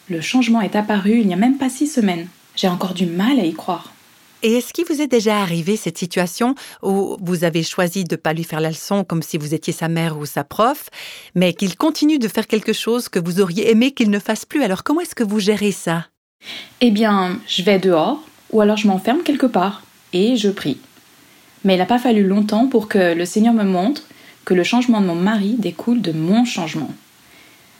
Le 0.09 0.21
changement 0.21 0.61
est 0.61 0.77
apparu 0.77 1.19
il 1.19 1.27
n'y 1.27 1.33
a 1.33 1.37
même 1.37 1.57
pas 1.57 1.69
six 1.69 1.87
semaines. 1.87 2.27
J'ai 2.55 2.69
encore 2.69 2.93
du 2.93 3.05
mal 3.05 3.37
à 3.37 3.43
y 3.43 3.53
croire. 3.53 3.91
Et 4.43 4.57
est-ce 4.57 4.71
qu'il 4.71 4.85
vous 4.85 5.01
est 5.01 5.07
déjà 5.07 5.39
arrivé 5.41 5.77
cette 5.77 5.97
situation 5.97 6.53
où 6.83 7.17
vous 7.21 7.43
avez 7.43 7.63
choisi 7.63 8.03
de 8.03 8.15
ne 8.15 8.17
pas 8.17 8.33
lui 8.33 8.43
faire 8.43 8.61
la 8.61 8.69
leçon 8.69 9.03
comme 9.03 9.23
si 9.23 9.37
vous 9.37 9.53
étiez 9.53 9.73
sa 9.73 9.87
mère 9.87 10.17
ou 10.17 10.25
sa 10.25 10.43
prof, 10.43 10.89
mais 11.33 11.53
qu'il 11.53 11.75
continue 11.75 12.19
de 12.19 12.27
faire 12.27 12.45
quelque 12.45 12.73
chose 12.73 13.09
que 13.09 13.19
vous 13.19 13.41
auriez 13.41 13.71
aimé 13.71 13.91
qu'il 13.91 14.11
ne 14.11 14.19
fasse 14.19 14.45
plus? 14.45 14.63
Alors 14.63 14.83
comment 14.83 15.01
est-ce 15.01 15.15
que 15.15 15.23
vous 15.23 15.39
gérez 15.39 15.71
ça? 15.71 16.05
Eh 16.81 16.91
bien, 16.91 17.39
je 17.47 17.63
vais 17.63 17.79
dehors, 17.79 18.21
ou 18.51 18.61
alors 18.61 18.77
je 18.77 18.87
m'enferme 18.87 19.23
quelque 19.23 19.47
part, 19.47 19.81
et 20.13 20.35
je 20.35 20.49
prie. 20.49 20.77
Mais 21.63 21.73
il 21.73 21.79
n'a 21.79 21.85
pas 21.85 21.97
fallu 21.97 22.23
longtemps 22.25 22.67
pour 22.67 22.87
que 22.87 23.15
le 23.15 23.25
Seigneur 23.25 23.53
me 23.53 23.63
montre 23.63 24.03
que 24.45 24.53
le 24.53 24.63
changement 24.63 25.01
de 25.01 25.07
mon 25.07 25.15
mari 25.15 25.55
découle 25.57 26.01
de 26.01 26.11
mon 26.11 26.45
changement. 26.45 26.93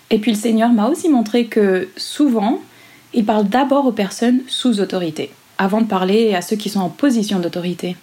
Et 0.10 0.18
puis 0.18 0.32
le 0.32 0.38
Seigneur 0.38 0.72
m'a 0.72 0.90
aussi 0.90 1.08
montré 1.08 1.46
que 1.46 1.88
souvent, 1.98 2.62
il 3.14 3.26
parle 3.26 3.48
d'abord 3.48 3.86
aux 3.86 3.92
personnes 3.92 4.42
sous 4.48 4.80
autorité, 4.80 5.32
avant 5.58 5.82
de 5.82 5.88
parler 5.88 6.36
à 6.36 6.42
ceux 6.42 6.56
qui 6.56 6.70
sont 6.70 6.80
en 6.80 6.90
position 6.90 7.40
d'autorité. 7.40 7.96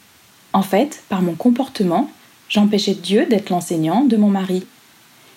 En 0.52 0.62
fait, 0.62 1.02
par 1.08 1.22
mon 1.22 1.34
comportement, 1.34 2.10
j'empêchais 2.48 2.94
Dieu 2.94 3.26
d'être 3.26 3.50
l'enseignant 3.50 4.04
de 4.04 4.16
mon 4.16 4.28
mari. 4.28 4.66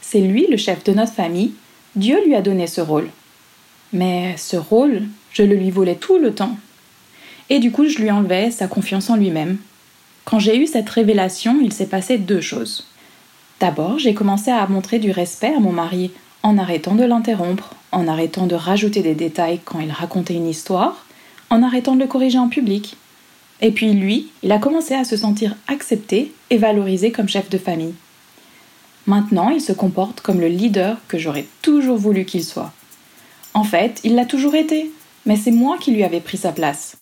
C'est 0.02 0.22
lui 0.22 0.48
le 0.48 0.58
chef 0.58 0.84
de 0.84 0.94
notre 0.94 1.14
famille, 1.14 1.54
Dieu 1.96 2.18
lui 2.26 2.36
a 2.36 2.42
donné 2.42 2.68
ce 2.68 2.82
rôle. 2.82 3.10
Mais 3.94 4.36
ce 4.38 4.58
rôle, 4.58 5.04
je 5.32 5.44
le 5.44 5.56
lui 5.56 5.72
volais 5.72 5.96
tout 5.96 6.18
le 6.18 6.34
temps. 6.34 6.58
Et 7.50 7.60
du 7.60 7.72
coup, 7.72 7.88
je 7.88 8.00
lui 8.00 8.12
enlevais 8.12 8.52
sa 8.52 8.68
confiance 8.68 9.10
en 9.10 9.16
lui-même, 9.16 9.58
quand 10.28 10.40
j'ai 10.40 10.58
eu 10.58 10.68
cette 10.68 10.90
révélation, 10.90 11.60
il 11.64 11.72
s'est 11.72 11.86
passé 11.86 12.18
deux 12.18 12.42
choses. 12.42 12.86
D'abord, 13.62 13.98
j'ai 13.98 14.14
commencé 14.14 14.52
à 14.52 14.68
montrer 14.68 15.00
du 15.00 15.10
respect 15.10 15.54
à 15.56 15.62
mon 15.62 15.72
mari 15.72 16.12
en 16.44 16.58
arrêtant 16.58 16.96
de 16.96 17.06
l'interrompre, 17.06 17.76
en 17.94 18.10
arrêtant 18.10 18.46
de 18.46 18.54
rajouter 18.54 19.02
des 19.02 19.16
détails 19.16 19.62
quand 19.64 19.80
il 19.80 19.90
racontait 19.90 20.34
une 20.34 20.50
histoire, 20.50 21.07
en 21.50 21.64
arrêtant 21.64 21.96
de 21.96 22.02
le 22.02 22.08
corriger 22.08 22.40
en 22.40 22.50
public. 22.50 22.98
Et 23.62 23.72
puis 23.72 23.94
lui, 23.94 24.30
il 24.44 24.52
a 24.52 24.60
commencé 24.60 24.94
à 24.94 25.04
se 25.04 25.18
sentir 25.18 25.56
accepté 25.68 26.34
et 26.50 26.58
valorisé 26.58 27.12
comme 27.12 27.30
chef 27.30 27.50
de 27.50 27.58
famille. 27.58 27.96
Maintenant, 29.08 29.50
il 29.50 29.62
se 29.62 29.74
comporte 29.74 30.22
comme 30.22 30.42
le 30.42 30.48
leader 30.48 30.98
que 31.08 31.18
j'aurais 31.18 31.48
toujours 31.62 31.98
voulu 31.98 32.26
qu'il 32.26 32.44
soit. 32.44 32.74
En 33.54 33.64
fait, 33.64 34.02
il 34.04 34.16
l'a 34.16 34.26
toujours 34.26 34.56
été, 34.56 34.92
mais 35.26 35.38
c'est 35.38 35.52
moi 35.52 35.78
qui 35.80 35.92
lui 35.92 36.04
avais 36.04 36.20
pris 36.20 36.38
sa 36.38 36.52
place. 36.52 36.98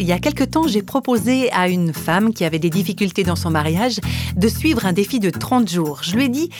Il 0.00 0.06
y 0.06 0.12
a 0.12 0.20
quelque 0.20 0.44
temps, 0.44 0.68
j'ai 0.68 0.82
proposé 0.82 1.50
à 1.50 1.68
une 1.68 1.92
femme 1.92 2.32
qui 2.32 2.44
avait 2.44 2.60
des 2.60 2.70
difficultés 2.70 3.24
dans 3.24 3.34
son 3.34 3.50
mariage 3.50 3.98
de 4.36 4.48
suivre 4.48 4.86
un 4.86 4.92
défi 4.92 5.18
de 5.18 5.28
30 5.28 5.68
jours. 5.68 6.04
Je 6.04 6.14
lui 6.14 6.26
ai 6.26 6.28
dit, 6.28 6.50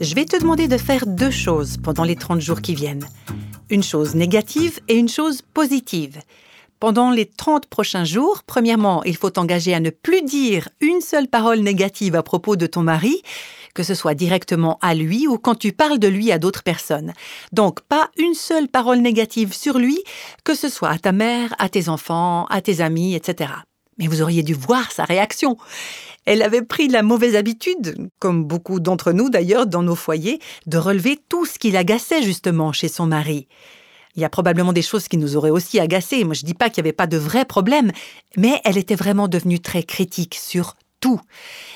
je 0.00 0.14
vais 0.14 0.24
te 0.24 0.40
demander 0.40 0.66
de 0.66 0.78
faire 0.78 1.06
deux 1.06 1.30
choses 1.30 1.76
pendant 1.76 2.04
les 2.04 2.16
30 2.16 2.40
jours 2.40 2.62
qui 2.62 2.74
viennent. 2.74 3.06
Une 3.68 3.82
chose 3.82 4.14
négative 4.14 4.80
et 4.88 4.96
une 4.96 5.10
chose 5.10 5.42
positive. 5.42 6.22
Pendant 6.80 7.10
les 7.10 7.26
30 7.26 7.66
prochains 7.66 8.04
jours, 8.04 8.42
premièrement, 8.46 9.04
il 9.04 9.16
faut 9.16 9.30
t'engager 9.30 9.74
à 9.74 9.80
ne 9.80 9.90
plus 9.90 10.22
dire 10.22 10.70
une 10.80 11.02
seule 11.02 11.28
parole 11.28 11.60
négative 11.60 12.14
à 12.16 12.22
propos 12.22 12.56
de 12.56 12.66
ton 12.66 12.82
mari, 12.82 13.22
que 13.76 13.82
ce 13.82 13.94
soit 13.94 14.14
directement 14.14 14.78
à 14.80 14.94
lui 14.94 15.28
ou 15.28 15.36
quand 15.36 15.54
tu 15.54 15.70
parles 15.70 15.98
de 15.98 16.08
lui 16.08 16.32
à 16.32 16.38
d'autres 16.38 16.62
personnes. 16.62 17.12
Donc 17.52 17.82
pas 17.82 18.10
une 18.16 18.32
seule 18.32 18.68
parole 18.68 19.00
négative 19.00 19.52
sur 19.52 19.78
lui, 19.78 20.02
que 20.44 20.54
ce 20.54 20.70
soit 20.70 20.88
à 20.88 20.98
ta 20.98 21.12
mère, 21.12 21.54
à 21.58 21.68
tes 21.68 21.90
enfants, 21.90 22.46
à 22.46 22.62
tes 22.62 22.80
amis, 22.80 23.14
etc. 23.14 23.52
Mais 23.98 24.06
vous 24.06 24.22
auriez 24.22 24.42
dû 24.42 24.54
voir 24.54 24.90
sa 24.92 25.04
réaction. 25.04 25.58
Elle 26.24 26.42
avait 26.42 26.62
pris 26.62 26.88
la 26.88 27.02
mauvaise 27.02 27.36
habitude, 27.36 28.08
comme 28.18 28.44
beaucoup 28.44 28.80
d'entre 28.80 29.12
nous 29.12 29.28
d'ailleurs 29.28 29.66
dans 29.66 29.82
nos 29.82 29.94
foyers, 29.94 30.40
de 30.66 30.78
relever 30.78 31.18
tout 31.28 31.44
ce 31.44 31.58
qui 31.58 31.70
l'agaçait 31.70 32.22
justement 32.22 32.72
chez 32.72 32.88
son 32.88 33.06
mari. 33.06 33.46
Il 34.14 34.22
y 34.22 34.24
a 34.24 34.30
probablement 34.30 34.72
des 34.72 34.80
choses 34.80 35.06
qui 35.06 35.18
nous 35.18 35.36
auraient 35.36 35.50
aussi 35.50 35.78
agacés. 35.78 36.24
Moi, 36.24 36.32
je 36.32 36.46
dis 36.46 36.54
pas 36.54 36.70
qu'il 36.70 36.82
n'y 36.82 36.88
avait 36.88 36.96
pas 36.96 37.06
de 37.06 37.18
vrais 37.18 37.44
problèmes, 37.44 37.92
mais 38.38 38.58
elle 38.64 38.78
était 38.78 38.94
vraiment 38.94 39.28
devenue 39.28 39.60
très 39.60 39.82
critique 39.82 40.34
sur 40.34 40.76
tout. 41.00 41.20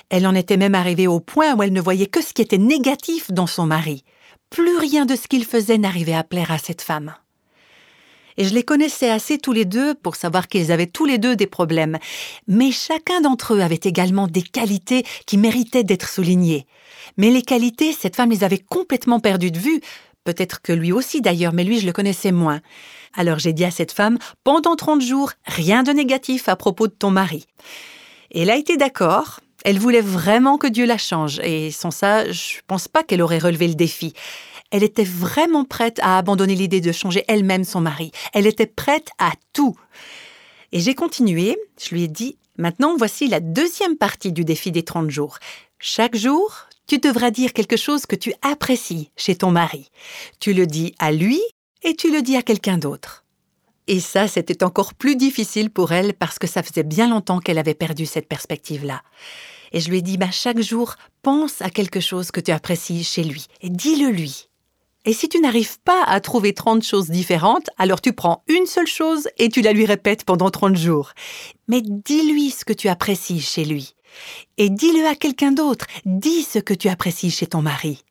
Elle 0.08 0.26
en 0.26 0.34
était 0.34 0.56
même 0.56 0.74
arrivée 0.74 1.06
au 1.06 1.20
point 1.20 1.54
où 1.54 1.62
elle 1.62 1.72
ne 1.72 1.80
voyait 1.80 2.06
que 2.06 2.22
ce 2.22 2.32
qui 2.32 2.42
était 2.42 2.58
négatif 2.58 3.30
dans 3.30 3.46
son 3.46 3.66
mari. 3.66 4.04
Plus 4.50 4.76
rien 4.76 5.06
de 5.06 5.16
ce 5.16 5.28
qu'il 5.28 5.44
faisait 5.44 5.78
n'arrivait 5.78 6.14
à 6.14 6.24
plaire 6.24 6.50
à 6.50 6.58
cette 6.58 6.82
femme. 6.82 7.14
Et 8.36 8.44
je 8.44 8.54
les 8.54 8.62
connaissais 8.62 9.10
assez 9.10 9.38
tous 9.38 9.52
les 9.52 9.64
deux 9.64 9.94
pour 9.94 10.16
savoir 10.16 10.48
qu'ils 10.48 10.72
avaient 10.72 10.86
tous 10.86 11.04
les 11.04 11.18
deux 11.18 11.36
des 11.36 11.46
problèmes. 11.46 11.98
Mais 12.48 12.70
chacun 12.72 13.20
d'entre 13.20 13.54
eux 13.54 13.60
avait 13.60 13.80
également 13.82 14.26
des 14.26 14.42
qualités 14.42 15.04
qui 15.26 15.36
méritaient 15.36 15.84
d'être 15.84 16.08
soulignées. 16.08 16.66
Mais 17.16 17.30
les 17.30 17.42
qualités, 17.42 17.92
cette 17.92 18.16
femme 18.16 18.30
les 18.30 18.42
avait 18.42 18.58
complètement 18.58 19.20
perdues 19.20 19.50
de 19.50 19.58
vue. 19.58 19.80
Peut-être 20.24 20.62
que 20.62 20.72
lui 20.72 20.90
aussi 20.90 21.20
d'ailleurs, 21.20 21.52
mais 21.52 21.64
lui 21.64 21.80
je 21.80 21.86
le 21.86 21.92
connaissais 21.92 22.32
moins. 22.32 22.60
Alors 23.14 23.38
j'ai 23.38 23.52
dit 23.52 23.64
à 23.64 23.70
cette 23.70 23.92
femme, 23.92 24.18
pendant 24.44 24.76
30 24.76 25.02
jours, 25.02 25.32
rien 25.44 25.82
de 25.82 25.92
négatif 25.92 26.48
à 26.48 26.56
propos 26.56 26.86
de 26.86 26.92
ton 26.92 27.10
mari. 27.10 27.46
Et 28.30 28.42
elle 28.42 28.50
a 28.50 28.56
été 28.56 28.76
d'accord. 28.76 29.40
Elle 29.64 29.78
voulait 29.78 30.00
vraiment 30.00 30.56
que 30.56 30.66
Dieu 30.66 30.86
la 30.86 30.98
change. 30.98 31.40
Et 31.40 31.70
sans 31.70 31.90
ça, 31.90 32.30
je 32.30 32.56
pense 32.66 32.88
pas 32.88 33.02
qu'elle 33.02 33.22
aurait 33.22 33.38
relevé 33.38 33.68
le 33.68 33.74
défi. 33.74 34.14
Elle 34.70 34.82
était 34.82 35.04
vraiment 35.04 35.64
prête 35.64 35.98
à 36.00 36.16
abandonner 36.16 36.54
l'idée 36.54 36.80
de 36.80 36.92
changer 36.92 37.24
elle-même 37.28 37.64
son 37.64 37.80
mari. 37.80 38.12
Elle 38.32 38.46
était 38.46 38.66
prête 38.66 39.10
à 39.18 39.32
tout. 39.52 39.76
Et 40.72 40.80
j'ai 40.80 40.94
continué. 40.94 41.58
Je 41.80 41.94
lui 41.94 42.04
ai 42.04 42.08
dit, 42.08 42.36
maintenant 42.56 42.96
voici 42.96 43.26
la 43.26 43.40
deuxième 43.40 43.96
partie 43.96 44.32
du 44.32 44.44
défi 44.44 44.70
des 44.70 44.84
30 44.84 45.10
jours. 45.10 45.38
Chaque 45.80 46.16
jour, 46.16 46.68
tu 46.86 46.98
devras 46.98 47.30
dire 47.30 47.52
quelque 47.52 47.76
chose 47.76 48.06
que 48.06 48.16
tu 48.16 48.32
apprécies 48.42 49.10
chez 49.16 49.34
ton 49.34 49.50
mari. 49.50 49.90
Tu 50.38 50.52
le 50.52 50.66
dis 50.66 50.94
à 50.98 51.10
lui 51.10 51.40
et 51.82 51.96
tu 51.96 52.12
le 52.12 52.22
dis 52.22 52.36
à 52.36 52.42
quelqu'un 52.42 52.78
d'autre. 52.78 53.24
Et 53.90 53.98
ça, 53.98 54.28
c'était 54.28 54.62
encore 54.62 54.94
plus 54.94 55.16
difficile 55.16 55.68
pour 55.68 55.90
elle 55.90 56.14
parce 56.14 56.38
que 56.38 56.46
ça 56.46 56.62
faisait 56.62 56.84
bien 56.84 57.08
longtemps 57.08 57.40
qu'elle 57.40 57.58
avait 57.58 57.74
perdu 57.74 58.06
cette 58.06 58.28
perspective-là. 58.28 59.02
Et 59.72 59.80
je 59.80 59.90
lui 59.90 59.98
ai 59.98 60.02
dit, 60.02 60.16
bah, 60.16 60.30
chaque 60.30 60.60
jour, 60.60 60.94
pense 61.22 61.60
à 61.60 61.70
quelque 61.70 61.98
chose 61.98 62.30
que 62.30 62.38
tu 62.38 62.52
apprécies 62.52 63.02
chez 63.02 63.24
lui 63.24 63.46
et 63.60 63.68
dis-le 63.68 64.10
lui. 64.10 64.48
Et 65.06 65.12
si 65.12 65.28
tu 65.28 65.40
n'arrives 65.40 65.80
pas 65.80 66.04
à 66.04 66.20
trouver 66.20 66.54
30 66.54 66.84
choses 66.84 67.10
différentes, 67.10 67.68
alors 67.78 68.00
tu 68.00 68.12
prends 68.12 68.44
une 68.46 68.66
seule 68.66 68.86
chose 68.86 69.26
et 69.38 69.48
tu 69.48 69.60
la 69.60 69.72
lui 69.72 69.86
répètes 69.86 70.22
pendant 70.22 70.50
30 70.50 70.76
jours. 70.76 71.10
Mais 71.66 71.82
dis-lui 71.82 72.50
ce 72.50 72.64
que 72.64 72.72
tu 72.72 72.86
apprécies 72.86 73.40
chez 73.40 73.64
lui. 73.64 73.96
Et 74.56 74.70
dis-le 74.70 75.04
à 75.04 75.16
quelqu'un 75.16 75.50
d'autre. 75.50 75.86
Dis 76.04 76.44
ce 76.44 76.60
que 76.60 76.74
tu 76.74 76.88
apprécies 76.88 77.32
chez 77.32 77.48
ton 77.48 77.60
mari. 77.60 78.04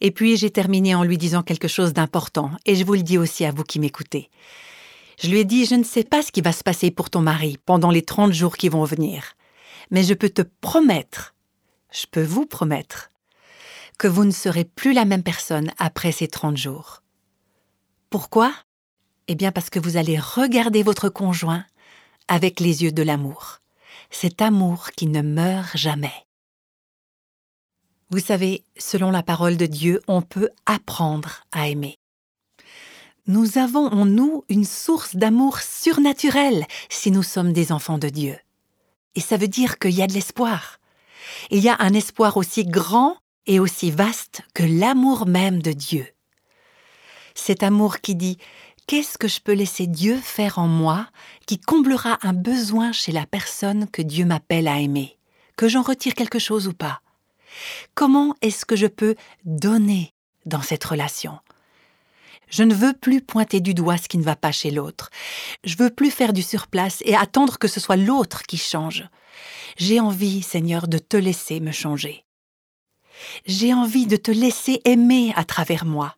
Et 0.00 0.10
puis 0.10 0.36
j'ai 0.36 0.50
terminé 0.50 0.94
en 0.94 1.02
lui 1.02 1.18
disant 1.18 1.42
quelque 1.42 1.68
chose 1.68 1.92
d'important, 1.92 2.52
et 2.66 2.76
je 2.76 2.84
vous 2.84 2.94
le 2.94 3.02
dis 3.02 3.18
aussi 3.18 3.44
à 3.44 3.50
vous 3.50 3.64
qui 3.64 3.80
m'écoutez. 3.80 4.30
Je 5.20 5.28
lui 5.28 5.38
ai 5.40 5.44
dit, 5.44 5.66
je 5.66 5.74
ne 5.74 5.82
sais 5.82 6.04
pas 6.04 6.22
ce 6.22 6.30
qui 6.30 6.40
va 6.40 6.52
se 6.52 6.62
passer 6.62 6.90
pour 6.90 7.10
ton 7.10 7.20
mari 7.20 7.58
pendant 7.66 7.90
les 7.90 8.02
30 8.02 8.32
jours 8.32 8.56
qui 8.56 8.68
vont 8.68 8.84
venir. 8.84 9.34
mais 9.90 10.02
je 10.02 10.14
peux 10.14 10.28
te 10.28 10.42
promettre, 10.42 11.34
je 11.90 12.06
peux 12.10 12.22
vous 12.22 12.46
promettre, 12.46 13.10
que 13.98 14.06
vous 14.06 14.24
ne 14.24 14.30
serez 14.30 14.64
plus 14.64 14.92
la 14.92 15.04
même 15.04 15.22
personne 15.22 15.72
après 15.78 16.12
ces 16.12 16.28
30 16.28 16.56
jours. 16.56 17.02
Pourquoi? 18.10 18.52
Eh 19.26 19.34
bien 19.34 19.50
parce 19.50 19.70
que 19.70 19.80
vous 19.80 19.96
allez 19.96 20.18
regarder 20.18 20.82
votre 20.82 21.08
conjoint 21.08 21.64
avec 22.28 22.60
les 22.60 22.82
yeux 22.82 22.92
de 22.92 23.02
l'amour. 23.02 23.58
Cet 24.10 24.40
amour 24.40 24.90
qui 24.96 25.06
ne 25.06 25.20
meurt 25.20 25.76
jamais. 25.76 26.27
Vous 28.10 28.20
savez, 28.20 28.64
selon 28.78 29.10
la 29.10 29.22
parole 29.22 29.58
de 29.58 29.66
Dieu, 29.66 30.00
on 30.08 30.22
peut 30.22 30.48
apprendre 30.64 31.42
à 31.52 31.68
aimer. 31.68 31.96
Nous 33.26 33.58
avons 33.58 33.86
en 33.88 34.06
nous 34.06 34.44
une 34.48 34.64
source 34.64 35.14
d'amour 35.14 35.58
surnaturel 35.58 36.64
si 36.88 37.10
nous 37.10 37.22
sommes 37.22 37.52
des 37.52 37.70
enfants 37.70 37.98
de 37.98 38.08
Dieu. 38.08 38.38
Et 39.14 39.20
ça 39.20 39.36
veut 39.36 39.48
dire 39.48 39.78
qu'il 39.78 39.90
y 39.90 40.00
a 40.00 40.06
de 40.06 40.14
l'espoir. 40.14 40.78
Il 41.50 41.58
y 41.58 41.68
a 41.68 41.76
un 41.80 41.92
espoir 41.92 42.38
aussi 42.38 42.64
grand 42.64 43.18
et 43.46 43.60
aussi 43.60 43.90
vaste 43.90 44.40
que 44.54 44.62
l'amour 44.62 45.26
même 45.26 45.60
de 45.60 45.72
Dieu. 45.72 46.06
Cet 47.34 47.62
amour 47.62 48.00
qui 48.00 48.14
dit 48.14 48.38
Qu'est-ce 48.86 49.18
que 49.18 49.28
je 49.28 49.40
peux 49.40 49.52
laisser 49.52 49.86
Dieu 49.86 50.16
faire 50.16 50.58
en 50.58 50.66
moi 50.66 51.08
qui 51.46 51.60
comblera 51.60 52.18
un 52.22 52.32
besoin 52.32 52.92
chez 52.92 53.12
la 53.12 53.26
personne 53.26 53.86
que 53.86 54.00
Dieu 54.00 54.24
m'appelle 54.24 54.66
à 54.66 54.80
aimer? 54.80 55.18
Que 55.58 55.68
j'en 55.68 55.82
retire 55.82 56.14
quelque 56.14 56.38
chose 56.38 56.66
ou 56.68 56.72
pas? 56.72 57.02
Comment 57.94 58.34
est-ce 58.42 58.64
que 58.64 58.76
je 58.76 58.86
peux 58.86 59.14
donner 59.44 60.12
dans 60.46 60.62
cette 60.62 60.84
relation? 60.84 61.38
Je 62.50 62.62
ne 62.62 62.74
veux 62.74 62.94
plus 62.94 63.20
pointer 63.20 63.60
du 63.60 63.74
doigt 63.74 63.98
ce 63.98 64.08
qui 64.08 64.18
ne 64.18 64.22
va 64.22 64.36
pas 64.36 64.52
chez 64.52 64.70
l'autre. 64.70 65.10
Je 65.64 65.76
veux 65.76 65.90
plus 65.90 66.10
faire 66.10 66.32
du 66.32 66.42
surplace 66.42 67.02
et 67.04 67.14
attendre 67.14 67.58
que 67.58 67.68
ce 67.68 67.80
soit 67.80 67.96
l'autre 67.96 68.42
qui 68.42 68.56
change. 68.56 69.04
J'ai 69.76 70.00
envie, 70.00 70.42
Seigneur, 70.42 70.88
de 70.88 70.98
te 70.98 71.16
laisser 71.16 71.60
me 71.60 71.72
changer. 71.72 72.24
J'ai 73.46 73.74
envie 73.74 74.06
de 74.06 74.16
te 74.16 74.30
laisser 74.30 74.80
aimer 74.84 75.32
à 75.36 75.44
travers 75.44 75.84
moi. 75.84 76.16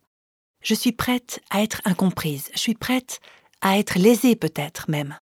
Je 0.63 0.75
suis 0.75 0.93
prête 0.93 1.41
à 1.51 1.63
être 1.63 1.81
incomprise, 1.85 2.51
je 2.53 2.59
suis 2.59 2.75
prête 2.75 3.21
à 3.63 3.79
être 3.79 3.99
lésée 3.99 4.37
peut-être 4.37 4.91
même. 4.91 5.19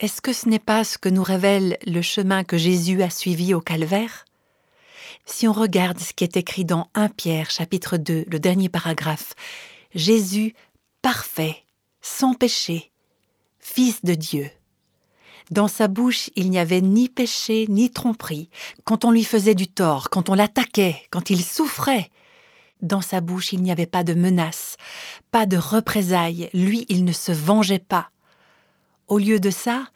Est-ce 0.00 0.20
que 0.20 0.32
ce 0.32 0.48
n'est 0.48 0.60
pas 0.60 0.84
ce 0.84 0.98
que 0.98 1.08
nous 1.08 1.22
révèle 1.22 1.78
le 1.86 2.02
chemin 2.02 2.44
que 2.44 2.56
Jésus 2.56 3.02
a 3.02 3.10
suivi 3.10 3.54
au 3.54 3.60
calvaire? 3.60 4.24
Si 5.24 5.48
on 5.48 5.52
regarde 5.52 5.98
ce 5.98 6.12
qui 6.12 6.24
est 6.24 6.36
écrit 6.36 6.64
dans 6.64 6.88
1 6.94 7.08
Pierre 7.08 7.50
chapitre 7.50 7.96
2, 7.96 8.24
le 8.28 8.38
dernier 8.38 8.68
paragraphe, 8.68 9.34
Jésus 9.94 10.54
parfait, 11.02 11.64
sans 12.00 12.34
péché, 12.34 12.92
Fils 13.58 14.04
de 14.04 14.14
Dieu. 14.14 14.50
Dans 15.50 15.68
sa 15.68 15.88
bouche, 15.88 16.30
il 16.36 16.50
n'y 16.50 16.58
avait 16.58 16.80
ni 16.80 17.08
péché 17.08 17.66
ni 17.68 17.90
tromperie. 17.90 18.50
Quand 18.84 19.04
on 19.04 19.10
lui 19.10 19.24
faisait 19.24 19.54
du 19.54 19.68
tort, 19.68 20.10
quand 20.10 20.28
on 20.28 20.34
l'attaquait, 20.34 21.02
quand 21.10 21.30
il 21.30 21.42
souffrait, 21.42 22.10
dans 22.82 23.00
sa 23.00 23.20
bouche, 23.20 23.52
il 23.52 23.62
n'y 23.62 23.72
avait 23.72 23.86
pas 23.86 24.04
de 24.04 24.14
menace, 24.14 24.76
pas 25.30 25.46
de 25.46 25.56
représailles. 25.56 26.50
Lui, 26.52 26.84
il 26.88 27.04
ne 27.04 27.12
se 27.12 27.32
vengeait 27.32 27.78
pas. 27.78 28.10
Au 29.08 29.18
lieu 29.18 29.40
de 29.40 29.50
ça, 29.50 29.86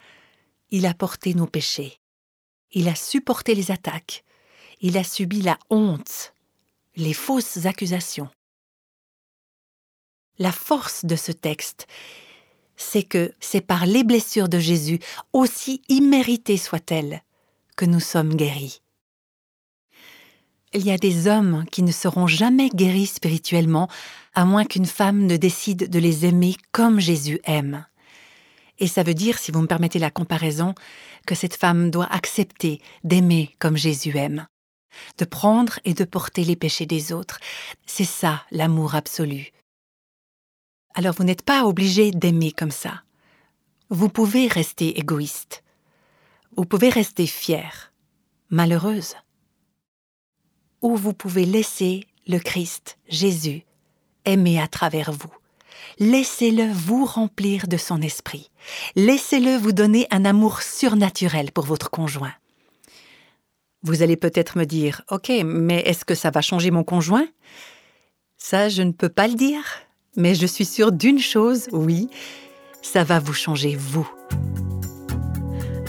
il 0.71 0.87
a 0.87 0.95
porté 0.95 1.35
nos 1.35 1.47
péchés. 1.47 2.01
Il 2.73 2.89
a 2.89 2.95
supporté 2.95 3.55
les 3.55 3.71
attaques 3.71 4.25
il 4.81 4.97
a 4.97 5.05
subi 5.05 5.43
la 5.43 5.59
honte, 5.71 6.35
les 6.97 7.13
fausses 7.13 7.67
accusations. 7.67 8.29
La 10.39 10.53
force 10.53 11.05
de 11.05 11.17
ce 11.17 11.33
texte, 11.33 11.87
c'est 12.77 13.03
que 13.03 13.33
c'est 13.41 13.61
par 13.61 13.87
les 13.87 14.05
blessures 14.05 14.49
de 14.49 14.61
Jésus, 14.61 15.01
aussi 15.33 15.83
imméritées 15.89 16.57
soient-elles, 16.57 17.23
que 17.77 17.85
nous 17.85 18.01
sommes 18.01 18.37
guéris. 18.37 18.81
Il 20.75 20.85
y 20.85 20.93
a 20.93 20.99
des 20.99 21.27
hommes 21.27 21.65
qui 21.73 21.83
ne 21.83 21.91
seront 21.91 22.27
jamais 22.27 22.69
guéris 22.69 23.07
spirituellement, 23.07 23.89
à 24.35 24.45
moins 24.45 24.65
qu'une 24.65 24.87
femme 24.87 25.27
ne 25.27 25.37
décide 25.37 25.91
de 25.91 25.99
les 25.99 26.25
aimer 26.25 26.57
comme 26.71 27.01
Jésus 27.01 27.41
aime. 27.45 27.87
Et 28.79 28.87
ça 28.87 29.03
veut 29.03 29.15
dire, 29.15 29.39
si 29.39 29.51
vous 29.51 29.63
me 29.63 29.67
permettez 29.67 29.99
la 29.99 30.11
comparaison, 30.13 30.75
que 31.27 31.35
cette 31.35 31.57
femme 31.57 31.91
doit 31.91 32.07
accepter 32.13 32.81
d'aimer 33.03 33.57
comme 33.59 33.77
Jésus 33.77 34.17
aime 34.17 34.47
de 35.19 35.25
prendre 35.25 35.79
et 35.85 35.95
de 35.95 36.05
porter 36.05 36.45
les 36.45 36.57
péchés 36.57 36.87
des 36.87 37.13
autres. 37.13 37.39
C'est 37.87 38.05
ça 38.05 38.45
l'amour 38.51 38.95
absolu. 38.95 39.53
Alors 40.95 41.15
vous 41.15 41.25
n'êtes 41.25 41.43
pas 41.43 41.65
obligé 41.65 42.11
d'aimer 42.11 42.53
comme 42.53 42.71
ça. 42.71 43.03
Vous 43.91 44.09
pouvez 44.09 44.49
rester 44.49 44.99
égoïste. 44.99 45.63
Vous 46.57 46.65
pouvez 46.65 46.89
rester 46.89 47.27
fière, 47.27 47.93
malheureuse. 48.51 49.15
Ou 50.83 50.97
vous 50.97 51.13
pouvez 51.13 51.45
laisser 51.45 52.07
le 52.27 52.39
Christ, 52.39 52.99
Jésus, 53.09 53.65
aimer 54.25 54.61
à 54.61 54.69
travers 54.69 55.13
vous. 55.13 55.33
Laissez-le 55.99 56.71
vous 56.71 57.05
remplir 57.05 57.67
de 57.67 57.77
son 57.77 58.03
esprit. 58.03 58.51
Laissez-le 58.95 59.57
vous 59.57 59.73
donner 59.73 60.07
un 60.11 60.25
amour 60.25 60.63
surnaturel 60.63 61.51
pour 61.51 61.65
votre 61.65 61.91
conjoint. 61.91 62.35
Vous 63.83 64.03
allez 64.03 64.17
peut-être 64.17 64.59
me 64.59 64.65
dire, 64.65 65.03
OK, 65.11 65.31
mais 65.45 65.81
est-ce 65.81 66.05
que 66.05 66.17
ça 66.17 66.31
va 66.31 66.41
changer 66.41 66.73
mon 66.73 66.83
conjoint? 66.83 67.29
Ça, 68.37 68.69
je 68.69 68.83
ne 68.83 68.91
peux 68.91 69.09
pas 69.09 69.29
le 69.29 69.35
dire, 69.35 69.63
mais 70.17 70.35
je 70.35 70.47
suis 70.47 70.65
sûre 70.65 70.91
d'une 70.91 71.21
chose, 71.21 71.69
oui, 71.73 72.09
ça 72.83 73.05
va 73.05 73.21
vous 73.21 73.35
changer 73.35 73.77
vous. 73.77 74.09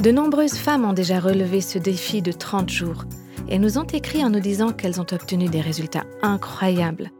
De 0.02 0.12
nombreuses 0.12 0.54
femmes 0.54 0.86
ont 0.86 0.94
déjà 0.94 1.20
relevé 1.20 1.62
ce 1.62 1.80
défi 1.80 2.22
de 2.22 2.32
30 2.32 2.70
jours 2.70 3.06
et 3.50 3.58
nous 3.58 3.80
ont 3.80 3.88
écrit 3.88 4.24
en 4.24 4.30
nous 4.30 4.40
disant 4.40 4.72
qu'elles 4.72 5.02
ont 5.02 5.08
obtenu 5.12 5.50
des 5.50 5.62
résultats 5.62 6.06
incroyables. 6.22 7.12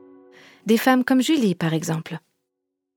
Des 0.68 0.78
femmes 0.78 1.04
comme 1.04 1.22
Julie, 1.22 1.56
par 1.56 1.74
exemple. 1.74 2.20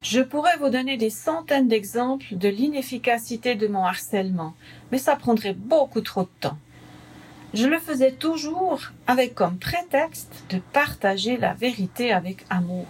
Je 0.02 0.20
pourrais 0.20 0.58
vous 0.58 0.68
donner 0.68 0.98
des 0.98 1.10
centaines 1.10 1.68
d'exemples 1.68 2.26
de 2.32 2.48
l'inefficacité 2.48 3.54
de 3.54 3.66
mon 3.66 3.84
harcèlement, 3.84 4.54
mais 4.90 4.98
ça 4.98 5.16
prendrait 5.16 5.54
beaucoup 5.54 6.02
trop 6.02 6.22
de 6.22 6.28
temps. 6.40 6.58
Je 7.54 7.66
le 7.66 7.78
faisais 7.78 8.12
toujours 8.12 8.80
avec 9.06 9.34
comme 9.34 9.58
prétexte 9.58 10.44
de 10.48 10.58
partager 10.72 11.36
la 11.36 11.52
vérité 11.52 12.10
avec 12.10 12.46
amour. 12.48 12.86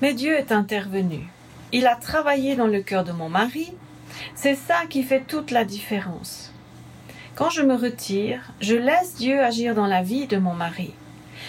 Mais 0.00 0.14
Dieu 0.14 0.36
est 0.36 0.52
intervenu. 0.52 1.26
Il 1.72 1.88
a 1.88 1.96
travaillé 1.96 2.54
dans 2.54 2.68
le 2.68 2.80
cœur 2.80 3.02
de 3.02 3.10
mon 3.10 3.28
mari. 3.28 3.72
C'est 4.36 4.54
ça 4.54 4.86
qui 4.88 5.02
fait 5.02 5.24
toute 5.26 5.50
la 5.50 5.64
différence. 5.64 6.52
Quand 7.34 7.50
je 7.50 7.62
me 7.62 7.74
retire, 7.74 8.52
je 8.60 8.76
laisse 8.76 9.16
Dieu 9.16 9.40
agir 9.42 9.74
dans 9.74 9.86
la 9.86 10.02
vie 10.02 10.28
de 10.28 10.38
mon 10.38 10.54
mari. 10.54 10.94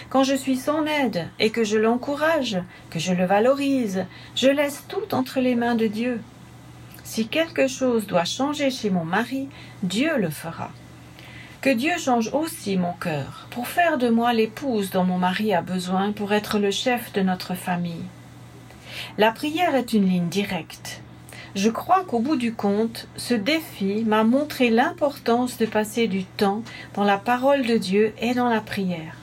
Quand 0.09 0.23
je 0.23 0.35
suis 0.35 0.57
son 0.57 0.87
aide 0.87 1.27
et 1.39 1.51
que 1.51 1.63
je 1.63 1.77
l'encourage, 1.77 2.57
que 2.89 2.97
je 2.97 3.13
le 3.13 3.25
valorise, 3.25 4.05
je 4.35 4.47
laisse 4.47 4.83
tout 4.87 5.13
entre 5.13 5.39
les 5.39 5.53
mains 5.53 5.75
de 5.75 5.87
Dieu. 5.87 6.19
Si 7.03 7.27
quelque 7.27 7.67
chose 7.67 8.07
doit 8.07 8.25
changer 8.25 8.71
chez 8.71 8.89
mon 8.89 9.05
mari, 9.05 9.49
Dieu 9.83 10.17
le 10.17 10.31
fera. 10.31 10.71
Que 11.61 11.69
Dieu 11.69 11.91
change 11.97 12.29
aussi 12.33 12.77
mon 12.77 12.93
cœur 12.93 13.47
pour 13.49 13.67
faire 13.67 13.97
de 13.97 14.07
moi 14.07 14.31
l'épouse 14.31 14.91
dont 14.91 15.03
mon 15.03 15.17
mari 15.17 15.53
a 15.53 15.61
besoin 15.61 16.13
pour 16.13 16.31
être 16.31 16.57
le 16.57 16.71
chef 16.71 17.11
de 17.11 17.19
notre 17.19 17.53
famille. 17.53 18.05
La 19.17 19.33
prière 19.33 19.75
est 19.75 19.91
une 19.91 20.07
ligne 20.07 20.29
directe. 20.29 21.01
Je 21.55 21.69
crois 21.69 22.05
qu'au 22.05 22.19
bout 22.19 22.37
du 22.37 22.53
compte, 22.53 23.09
ce 23.17 23.33
défi 23.33 24.05
m'a 24.07 24.23
montré 24.23 24.69
l'importance 24.69 25.57
de 25.57 25.65
passer 25.65 26.07
du 26.07 26.23
temps 26.23 26.63
dans 26.93 27.03
la 27.03 27.17
parole 27.17 27.65
de 27.65 27.75
Dieu 27.75 28.13
et 28.21 28.33
dans 28.33 28.47
la 28.47 28.61
prière. 28.61 29.17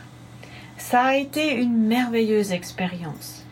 Ça 0.77 1.05
a 1.05 1.15
été 1.15 1.55
une 1.55 1.87
merveilleuse 1.87 2.53
expérience. 2.53 3.45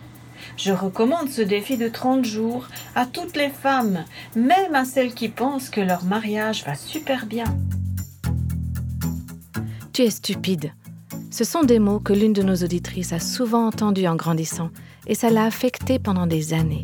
Je 0.59 0.73
recommande 0.73 1.31
ce 1.31 1.41
défi 1.41 1.79
de 1.79 1.89
30 1.89 2.27
jours 2.27 2.69
à 2.95 3.07
toutes 3.07 3.37
les 3.37 3.49
femmes, 3.49 4.05
même 4.37 4.75
à 4.75 4.85
celles 4.85 5.15
qui 5.15 5.31
pensent 5.31 5.71
que 5.71 5.81
leur 5.81 6.05
mariage 6.05 6.65
va 6.67 6.75
super 6.75 7.25
bien. 7.25 7.47
Tu 9.95 10.03
es 10.03 10.11
stupide. 10.11 10.73
Ce 11.31 11.45
sont 11.45 11.63
des 11.63 11.79
mots 11.79 12.01
que 12.01 12.13
l'une 12.13 12.33
de 12.33 12.43
nos 12.43 12.57
auditrices 12.57 13.13
a 13.13 13.21
souvent 13.21 13.69
entendus 13.69 14.09
en 14.09 14.17
grandissant, 14.17 14.71
et 15.07 15.15
ça 15.15 15.31
l'a 15.31 15.45
affectée 15.45 16.01
pendant 16.01 16.27
des 16.27 16.53
années. 16.53 16.83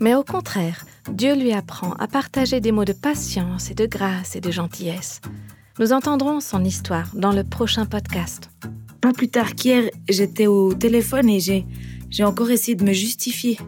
Mais 0.00 0.14
au 0.14 0.24
contraire, 0.24 0.86
Dieu 1.12 1.34
lui 1.34 1.52
apprend 1.52 1.92
à 1.98 2.08
partager 2.08 2.62
des 2.62 2.72
mots 2.72 2.86
de 2.86 2.94
patience 2.94 3.70
et 3.70 3.74
de 3.74 3.84
grâce 3.84 4.34
et 4.34 4.40
de 4.40 4.50
gentillesse. 4.50 5.20
Nous 5.78 5.92
entendrons 5.92 6.40
son 6.40 6.64
histoire 6.64 7.14
dans 7.14 7.32
le 7.32 7.44
prochain 7.44 7.84
podcast. 7.84 8.48
Pas 9.02 9.12
plus 9.12 9.28
tard 9.28 9.54
qu'hier, 9.54 9.90
j'étais 10.08 10.46
au 10.46 10.72
téléphone 10.72 11.28
et 11.28 11.38
j'ai, 11.38 11.66
encore 12.24 12.50
essayé 12.50 12.74
de 12.74 12.84
me 12.84 12.94
justifier 12.94 13.58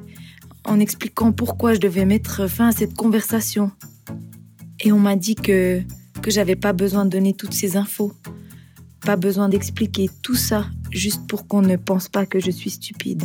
en 0.65 0.81
expliquant 0.81 1.33
pourquoi 1.33 1.75
je 1.75 1.81
devais 1.81 2.07
mettre 2.07 2.47
fin 2.47 2.69
à 2.69 2.73
cette 2.73 2.95
conversation. 2.95 3.73
Et 4.81 4.91
on 4.91 4.99
m'a 4.99 5.17
dit 5.17 5.35
que, 5.35 5.83
que 6.23 6.31
j'avais 6.31 6.57
pas 6.57 6.73
besoin 6.73 7.05
de 7.05 7.11
donner 7.11 7.35
toutes 7.35 7.53
ces 7.53 7.77
infos. 7.77 8.15
Pas 9.05 9.17
besoin 9.17 9.51
d'expliquer 9.51 10.09
tout 10.23 10.35
ça 10.35 10.65
juste 10.91 11.27
pour 11.29 11.47
qu'on 11.47 11.61
ne 11.61 11.77
pense 11.77 12.09
pas 12.09 12.25
que 12.25 12.41
je 12.41 12.51
suis 12.51 12.71
stupide. 12.71 13.25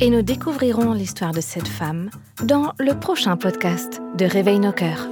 Et 0.00 0.10
nous 0.10 0.20
découvrirons 0.20 0.92
l'histoire 0.92 1.32
de 1.32 1.40
cette 1.40 1.68
femme 1.68 2.10
dans 2.42 2.74
le 2.78 2.92
prochain 2.98 3.36
podcast 3.38 4.02
de 4.18 4.26
Réveil 4.26 4.58
nos 4.58 4.72
cœurs. 4.72 5.08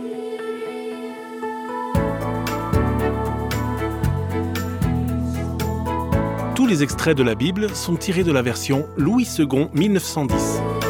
Tous 6.55 6.66
les 6.66 6.83
extraits 6.83 7.16
de 7.16 7.22
la 7.22 7.35
Bible 7.35 7.74
sont 7.74 7.96
tirés 7.96 8.24
de 8.24 8.33
la 8.33 8.42
version 8.42 8.87
Louis 8.98 9.26
II 9.38 9.68
1910. 9.72 10.81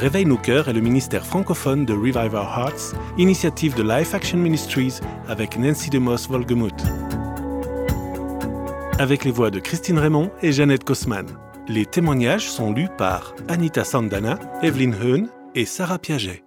Réveille 0.00 0.24
nos 0.24 0.38
cœurs 0.38 0.70
est 0.70 0.72
le 0.72 0.80
ministère 0.80 1.26
francophone 1.26 1.84
de 1.84 1.92
Revive 1.92 2.32
Our 2.32 2.58
Hearts, 2.58 2.94
initiative 3.18 3.74
de 3.74 3.82
Life 3.82 4.14
Action 4.14 4.38
Ministries 4.38 4.94
avec 5.28 5.58
Nancy 5.58 5.90
DeMoss 5.90 6.26
Volgemuth. 6.26 6.82
Avec 8.98 9.26
les 9.26 9.30
voix 9.30 9.50
de 9.50 9.60
Christine 9.60 9.98
Raymond 9.98 10.30
et 10.40 10.52
Jeannette 10.52 10.84
Kosman. 10.84 11.26
Les 11.68 11.84
témoignages 11.84 12.48
sont 12.48 12.72
lus 12.72 12.88
par 12.96 13.34
Anita 13.48 13.84
Sandana, 13.84 14.38
Evelyn 14.62 14.92
Heun 14.92 15.28
et 15.54 15.66
Sarah 15.66 15.98
Piaget. 15.98 16.44